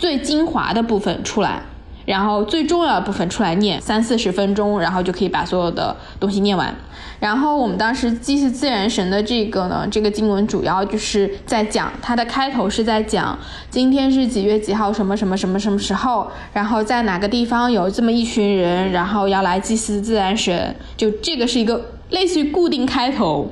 [0.01, 1.61] 最精华的部分出来，
[2.05, 6.73] 然后最重要的部分出来念三四十分钟，然后就可以把所有的东西念完。
[7.19, 13.37] 然后我们当时祭祀自然神的这个呢，这个经文主要就是在讲它的开头是在讲
[13.69, 21.79] 今天是几月几号什么什么什么什么时候，然后在哪个地方有这么一群人，然后要来祭祀自然神，就这个是一个
[22.09, 23.51] 类似于固定开头，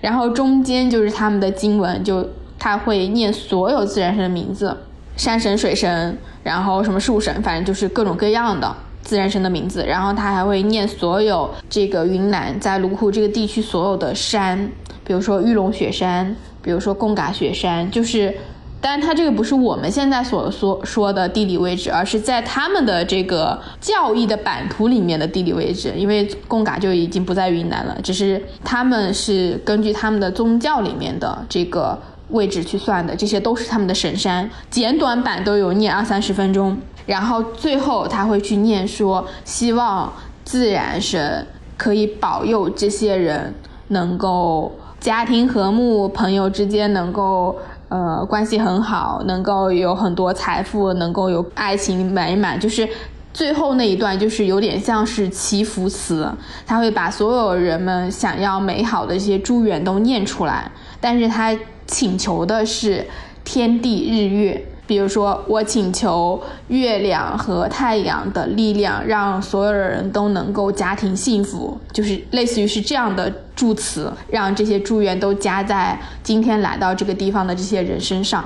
[0.00, 2.26] 然后中间就是他们的经文，就
[2.58, 4.74] 他会念所有自然神的名字。
[5.16, 9.84] 山神、水神，然后什么树神，反正就是各种各样的自然神的名字。
[9.84, 14.70] 然后他还会念所有这个云南在泸沽湖这个地区所有的山，
[15.04, 18.34] 比如说玉龙雪山，比如说贡嘎雪山，就是
[18.80, 25.92] 但是它这个不是我们现在所所说的地理位置，而是在他们的这个教义的版图里面的地理位置。
[25.96, 31.96] 因为贡嘎就已经不在云南了，只是他们是根据他们的宗教里面的这个
[32.32, 34.50] 位置去算的，这些都是他们的神山。
[34.68, 36.76] 简短版都有念二三十分钟，
[37.06, 40.12] 然后最后他会去念说，希望
[40.44, 43.54] 自然神可以保佑这些人
[43.88, 47.56] 能够家庭和睦，朋友之间能够。
[47.92, 52.88] 呃，关系很好，能够有很多财富，能够有爱情美满，就是
[53.34, 56.26] 最后那一段，就是有点像是祈福词，
[56.66, 60.72] 他会把所有人们想要美好的一些祝愿都念出来，
[61.02, 61.54] 但是他
[61.92, 63.06] 请求的是
[63.44, 64.66] 天地日月。
[64.84, 78.44] 比如说，我请求月亮和太阳的力量，让所有的人都能够家庭幸福，就是类似于是这样的祝词，让这些祝愿都加在今天来到这个地方的这些人身上。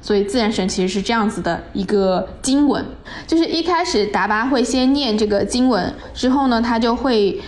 [0.00, 2.84] 所以自然神其实是这样子的一个经文，
[3.26, 7.40] 就是一开始达巴会先念这个经文，之后呢，他就会。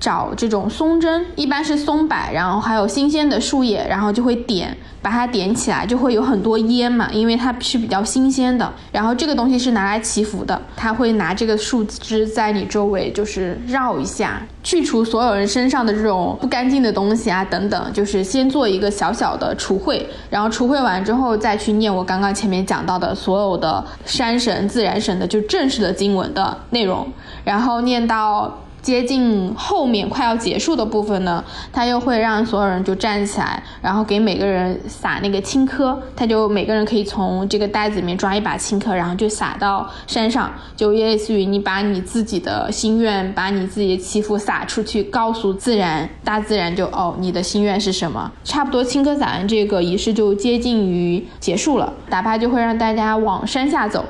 [0.00, 8.72] 找这种松针，一般是松柏，然后还有新鲜的树叶，然后就会点，把它点起来，就会有很多烟嘛，因为它是比较新鲜的。
[8.92, 27.06] 然后这个东西是拿来祈福的，他会拿这个树枝在你周围就是绕一下，去除所有人身上的这种不干净的东西啊等等，就是先做一个小小的除秽，然后除秽完之后再去念我刚刚前面讲到的所有的山神、自然神的就正式的经文的内容，
[27.42, 28.56] 然后念到。
[28.88, 48.32] 接近后面快要结束的部分呢，他又会让所有人就站起来，然后给每个人撒那个青稞，他就每个人可以从这个袋子里面抓一把青稞，然后就撒到山上，就类似于你把你自己的心愿，把你自己的祈福撒出去，告诉自然，大自然就哦，你的心愿是什么？
[48.42, 54.06] 差不多青稞撒完这个仪式就接近于结束了，打巴就会让大家往山下走。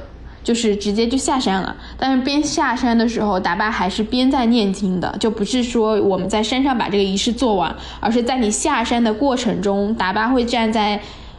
[0.48, 10.98] 就是直接就下山了，但是边下山的时候，达巴还是边在念经的，就不是说我们在山上把这个仪式做完，而是在你下山的过程中，达巴会站在，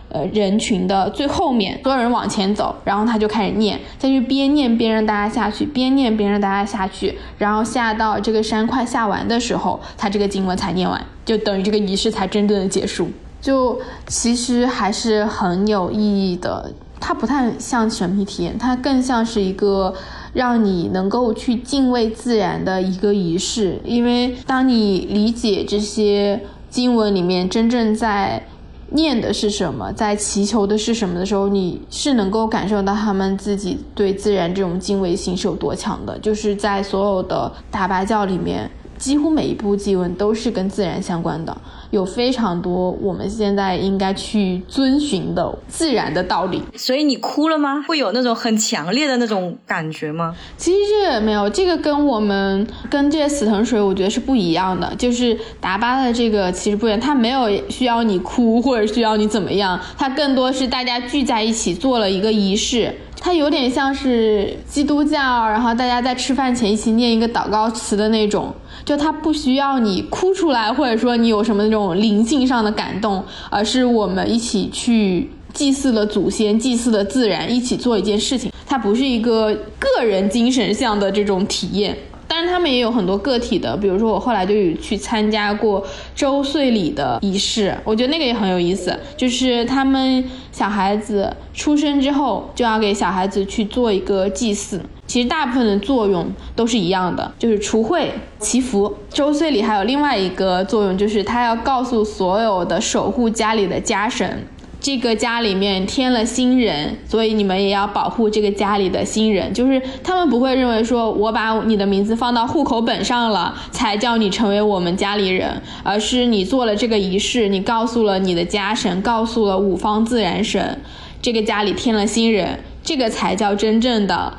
[0.09, 13.09] 呃人群的最后面，所有人往前走，然后他就开始念，再去边念边让大家下去，边念边让大家下去，然后下到这个山快下完的时候，他这个经文才念完，就等于这个仪式才真正的结束，
[13.41, 16.71] 就其实还是很有意义的。
[16.99, 19.93] 它不太像神秘体验，它更像是一个
[20.33, 23.79] 让你能够去敬畏自然的一个仪式。
[23.83, 28.43] 因为当你理解这些经文里面真正在
[28.91, 36.17] 念的是什么，在祈求的是什么的时候，你是能够感受到他们自己对自然这种敬畏心是有多强的。
[36.19, 41.55] 就是在所有的大巴教里面，几乎每一部经文都是跟自然相关的。
[41.91, 47.83] 有非常多我们现在应该去遵循的自然的道理，所以你哭了吗？
[47.87, 50.35] 会有那种很强烈的那种感觉吗？
[50.57, 54.93] 其实这个没有，这个跟我们跟这些死藤水，我觉得是不一样的。
[54.95, 62.93] 就是达巴的这个其实不一样，它没有需要你哭或者需要你怎么样，它更多是大家聚在一起做了一个仪式。
[63.21, 68.53] 它有点像是基督教，然后大家在吃饭前一起念一个祷告词的那种，
[68.85, 78.51] 就它不需要你哭出来，或者说你有什么那种灵性上的感动，而是我们一起去祭祀了祖先，祭祀了自然，一起做一件事情。
[78.65, 81.97] 它不是一个个人精神上的这种体验。
[82.39, 85.85] 但，他们也有很多个体的，比如说我后来就有去参加过
[86.15, 88.97] 周岁礼的仪式，我觉得那个也很有意思。
[89.17, 90.23] 就是他们
[90.53, 94.81] 小孩子出生之后，就要给小孩子去做一个祭祀。
[95.05, 98.07] 其实大部分的作用都是一样的，就是除秽、
[98.39, 98.95] 祈福。
[99.09, 104.47] 周岁礼还有另外一个作用，就是他要告诉所有的守护家里的家神。
[104.81, 109.53] 这个家里面添了新人，所以你们也要保护这个家里的新人。
[109.53, 120.79] 就是他们不会认为说我把你的名字放到户口本上了，才叫你成为我们家里人，而是你做了这个仪式，你告诉了你的家神，告诉了五方自然神，
[121.21, 124.33] 这个家里添了新人，这个才叫真正的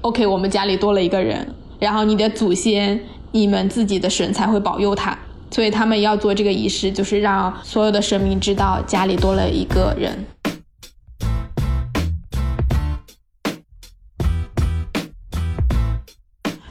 [0.00, 0.26] OK。
[0.26, 2.98] 我们家里多了一个人，然后你的祖先，
[3.32, 5.18] 你们自己的神才会保佑他。
[5.52, 10.24] 所以他们要做这个仪式，就是让所有的神明知道家里多了一个人。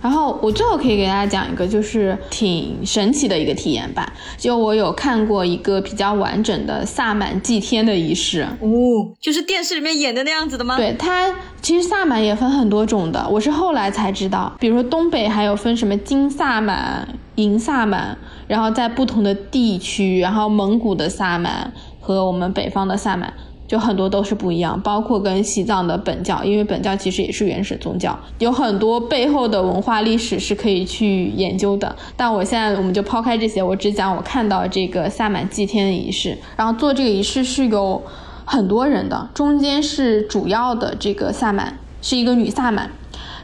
[0.01, 4.11] 然后我最后可以给大家讲一个，就是挺神奇的一个体验吧。
[4.35, 8.41] 就我有看过一个比较完整的萨满祭天的仪式。
[8.61, 8.67] 哦，
[9.21, 10.75] 就是电视里面演的那样子的吗？
[10.75, 14.51] 对，它其实萨满也分很多种的，我是后来才知道。
[14.59, 18.17] 比如说东北还有分什么金萨满、银萨满。
[18.51, 21.71] 然后在不同的地区，然后蒙古的萨满
[22.01, 23.31] 和我们北方的萨满，
[23.65, 31.95] 就很多都是不一样，包括跟西藏的本教，因为本教其实也是原始宗教，有很多背后的文化历史是可以去研究的。
[32.17, 38.03] 但我现在我们就抛开这些，我只讲我看到这个萨满祭天的仪式，然后做这个仪式是有
[38.43, 42.91] 很多人的，中间是主要的这个萨满，是一个女萨满。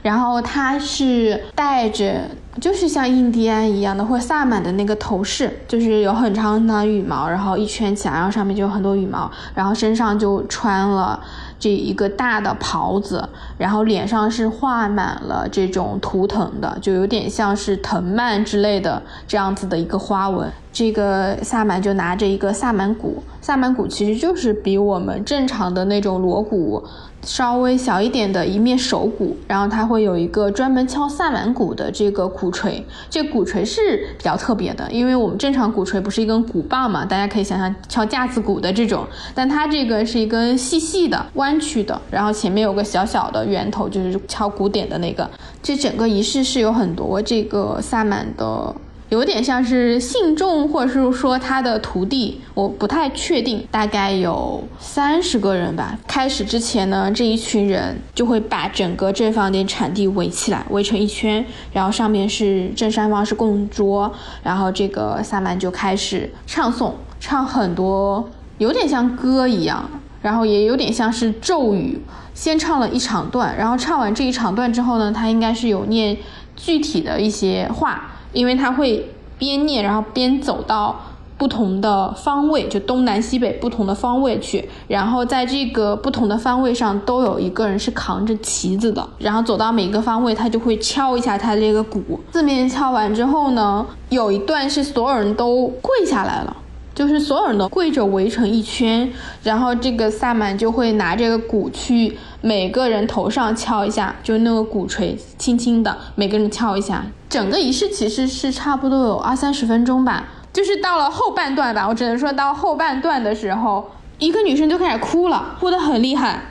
[0.04, 2.30] 然后她是带着，
[2.60, 11.20] 就是像印第安一样的，或萨满的那个头饰，就是有很长很长羽毛，然后一圈起来，然后上面就有很多羽毛，然后身上就穿了
[11.60, 13.28] 这一个大的袍子，
[13.58, 20.52] 然后脸上是画满了这种图腾的，就有点像是藤蔓之类的这样子的一个花纹。
[20.74, 26.84] 这个萨满就拿着一个萨满鼓，萨满鼓其实就是比我们正常的那种锣鼓。
[27.24, 45.30] 稍微小一点的一面手鼓，然后它会有一个专门敲萨满鼓的这个鼓槌，这鼓槌是比较特别的，因为我们正常鼓槌不是一根鼓棒嘛，大家可以想象敲架子鼓的这种，但它这个是一根细细的弯曲的，然后前面有个小小的圆头，就是敲鼓点的那个。
[45.62, 48.76] 这整个仪式是有很多这个萨满的。
[49.10, 55.98] 有点像是信众，或者是说他的徒弟，我不太确定，大概有三十个人吧。
[56.06, 66.92] 开始之前呢，这一群人就会把整个正方点产地围起来，围成一圈，然后上面是正上方是供桌，然后这个萨满就开始唱诵，
[67.22, 69.90] 唱很多，有点像歌一样，
[70.22, 72.02] 然后也有点像是咒语。
[72.34, 76.18] 先唱了一长段，然后唱完这一长段之后呢，他应该是有念
[76.58, 78.12] 具体的一些话。
[78.38, 79.10] 因为他会
[79.40, 80.96] 边念，然后边走到
[81.40, 96.56] 不同的方位，就东南西北不同的方位去，然后在这个不同的方位上都有一个人是扛着旗子的，然后走到每个方位，他就会敲一下他这个鼓，四面敲完之后呢，有一段是所有人都跪下来了。
[96.98, 99.08] 就是所有人都跪着围成一圈，
[99.44, 102.18] 然后这个萨满就会拿这个鼓去
[102.48, 107.06] 每个人头上敲一下，就那个鼓槌轻轻的每个人敲一下。
[107.28, 116.44] 整个仪式其实是差不多有二三十分钟吧，就是到了后半段吧，我只能说到后半段的时候，一个女生就开始哭了，哭得很厉害，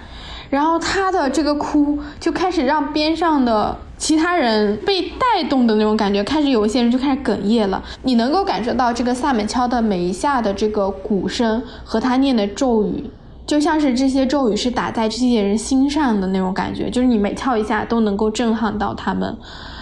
[0.50, 3.78] 然后她的这个哭就开始让边上的。
[3.98, 7.82] 其他人被带动的那种感觉，开始有一些人就开始哽咽了。
[8.02, 13.10] 你能够感受到这个萨满敲的每一下的这个鼓声和他念的咒语，
[13.46, 19.36] 就像是这些咒语是打在这些人心上的那种感觉，就是你每敲一下都能够震撼到他们。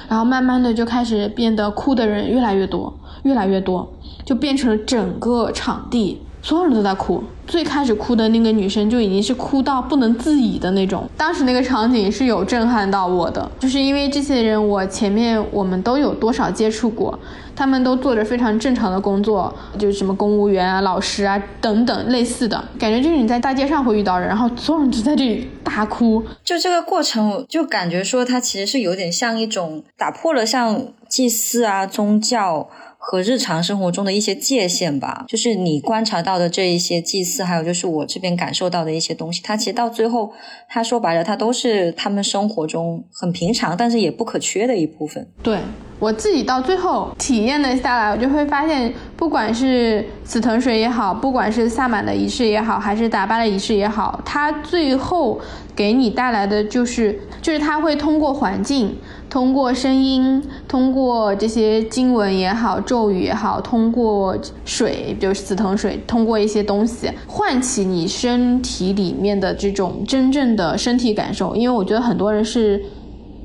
[0.07, 2.93] 然后慢慢的就开始变得哭的人越来越多，
[3.23, 3.91] 越来越多，
[4.23, 6.21] 就变成了整个场地。
[6.45, 11.09] 所有人都在哭，最开始哭的那个女生就已经是哭到不能自已的那种。
[11.17, 17.19] 当时那个场景是有震撼到我的，就是因为这些人，我前面我们都有多少接触过，
[17.57, 26.23] 他们都做着非常正常的工作，就是什么公务员啊、老师啊等等类似的感觉，就是你在大街上会遇到人，然后所有人都在这里大哭。
[26.45, 32.69] 就这个过程，就感觉说它其实是有点像一种打破了像祭祀啊、宗教。
[33.07, 40.33] 和日常生活中的一些界限吧，就是你观察到的这一些祭祀，还有就是我这边感受到的一些东西，它其实到最后，
[40.69, 45.29] 他说白了，它都是他们生活中很平常，但是也不可缺的一部分。
[45.43, 45.59] 对
[46.05, 55.41] 我自己到最后体验了下来，我就会发现，不管是死藤水也好，不管是萨满的仪式也好，还是达巴的仪式也好，它最后
[55.75, 58.95] 给你带来的就是，就是它会通过环境。
[59.31, 64.37] 通过声音，通过这些经文也好，咒语也好，通过
[64.67, 71.57] 水，比如死藤水，通过一些东西唤起你身体里面的这种真正的身体感受。
[71.57, 72.81] 因为我觉得很多人是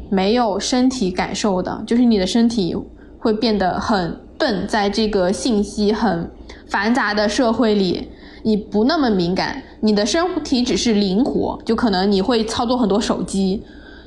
[0.10, 2.76] 没有身体感受的，就是你的身体
[3.18, 6.30] 会变得很笨，在这个信息很
[6.68, 8.10] 繁杂的社会里，
[8.43, 13.64] 你不那么敏感，你的身体只是灵活，就可能你会操作很多手机。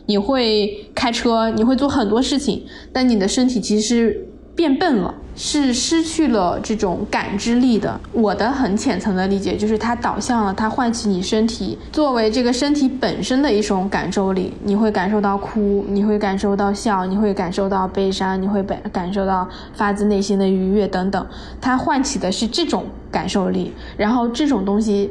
[0.07, 4.27] 你会开车，你会做很多事情，但你的身体其实
[4.57, 8.01] 变笨了，是失去了这种感知力的。
[8.13, 14.53] 我的很浅层的理解就是，它导向了，它唤起你身体作为这个身体本身的一种感受力。
[14.63, 21.27] 你会感受到哭，你会感受到笑，你会感受到悲伤，你会感感受到发自内心的愉悦等等。
[21.61, 25.11] 它唤起的是这种感受力，然后这种东西，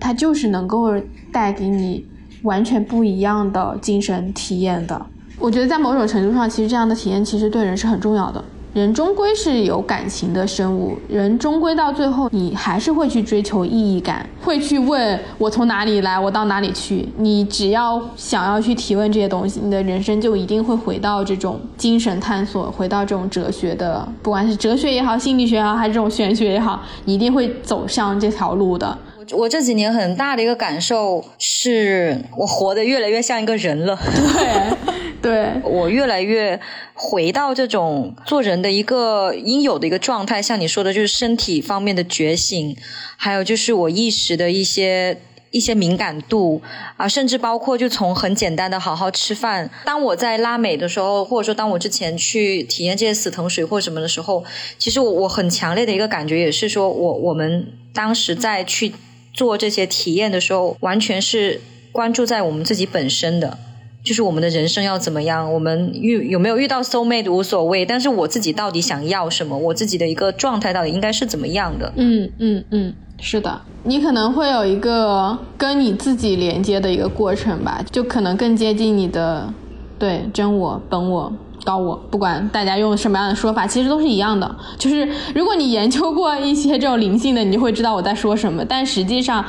[0.00, 0.92] 它就是能够
[1.32, 2.06] 带给你。
[2.42, 5.06] 完全不一样的精神体验的，
[5.38, 8.44] 我觉得在某种程度上，其实这样的体验其实对人是很重要的。
[8.74, 17.08] 人终归是有感情的生物，人终归到最后，你还是会去追求意义感，会去问我从哪里来，我到哪里去。
[17.18, 28.98] 你只要想要去提问这些东西，你的人生就一定会回到这种精神探索，回到这种哲学的，不管是哲学也好，心理学也好，还是这种玄学也好，你一定会走向这条路的。
[29.32, 33.98] 我这几年很大的一个感受是，我活得越来越像一个人了。
[35.20, 36.60] 对，对我越来越
[36.94, 40.42] 回到这种做人的一个应有的一个状态。
[40.42, 42.76] 像你说的，就是身体方面的觉醒，
[43.16, 45.16] 还有就是我意识的一些。
[45.54, 46.60] 一些敏感度
[46.96, 49.70] 啊，甚至包括就从很简单的好好吃饭。
[49.84, 54.42] 当我在拉美的时候，或者说当我之前去体验这些死藤水或什么的时候，
[54.80, 58.92] 其实我我很强烈的一个感觉也是说，我我们当时在去
[59.34, 61.60] 做这些体验的时候，完全是
[61.92, 63.58] 关注在我们自己本身的，
[64.02, 71.92] 就是我们的人生要怎么样，我们遇有没有遇到 soul mate 无所谓，但是我自己到底想要什么，我自己的一个状态到底应该是怎么样的？
[71.96, 72.94] 嗯嗯嗯。
[73.20, 79.54] 是的，你可能会有一个跟你自己连接的一个过程吧，就可能更接近你的
[79.98, 81.32] 对真我、本我、
[81.64, 84.54] 高我，不管大家用什么样的说法，其实都是一样的。
[84.78, 88.64] 就是如果你研究过一些这种灵性的，你就会知道我在说什么。
[88.64, 89.44] 但实际上，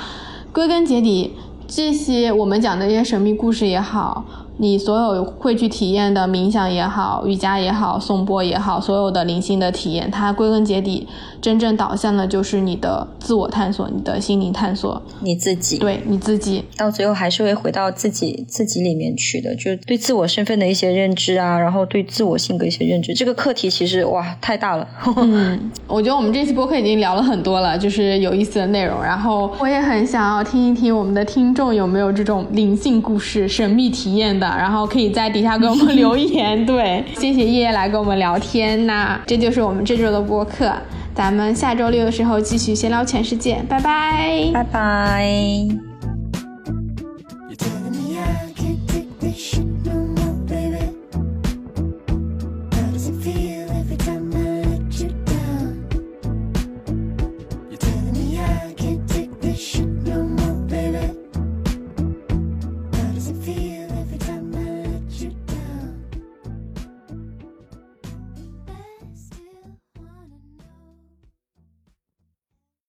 [0.51, 1.34] 归根结底，
[1.68, 4.24] 这些我们讲的一些神秘故事也好。
[4.58, 11.08] 你所有会去体验的冥想也好，瑜伽也好，颂钵也好，所有的灵性的体验，它归根结底，
[11.41, 24.88] 真正导向的就是你的自我探索，你的心灵探索，你自己，对你自己，到最后还是会回到自己自己里面去的，就对自我身份的一些认知啊，然后对自我性格一些认知，这个课题其实哇太大了。
[25.18, 34.45] 嗯， 我觉得我们这期播客已经聊了很多了，就是有意思的内容，然后我也很想要听一听我们的听众有没有这种灵性故事、神秘体验的。
[34.58, 40.72] 然后可以在底下给我们留言，对，谢谢叶叶来跟我们聊天，那这就是我们这周的播客，
[41.14, 45.95] 咱们下周六的时候继续闲聊全世界，拜拜，拜拜。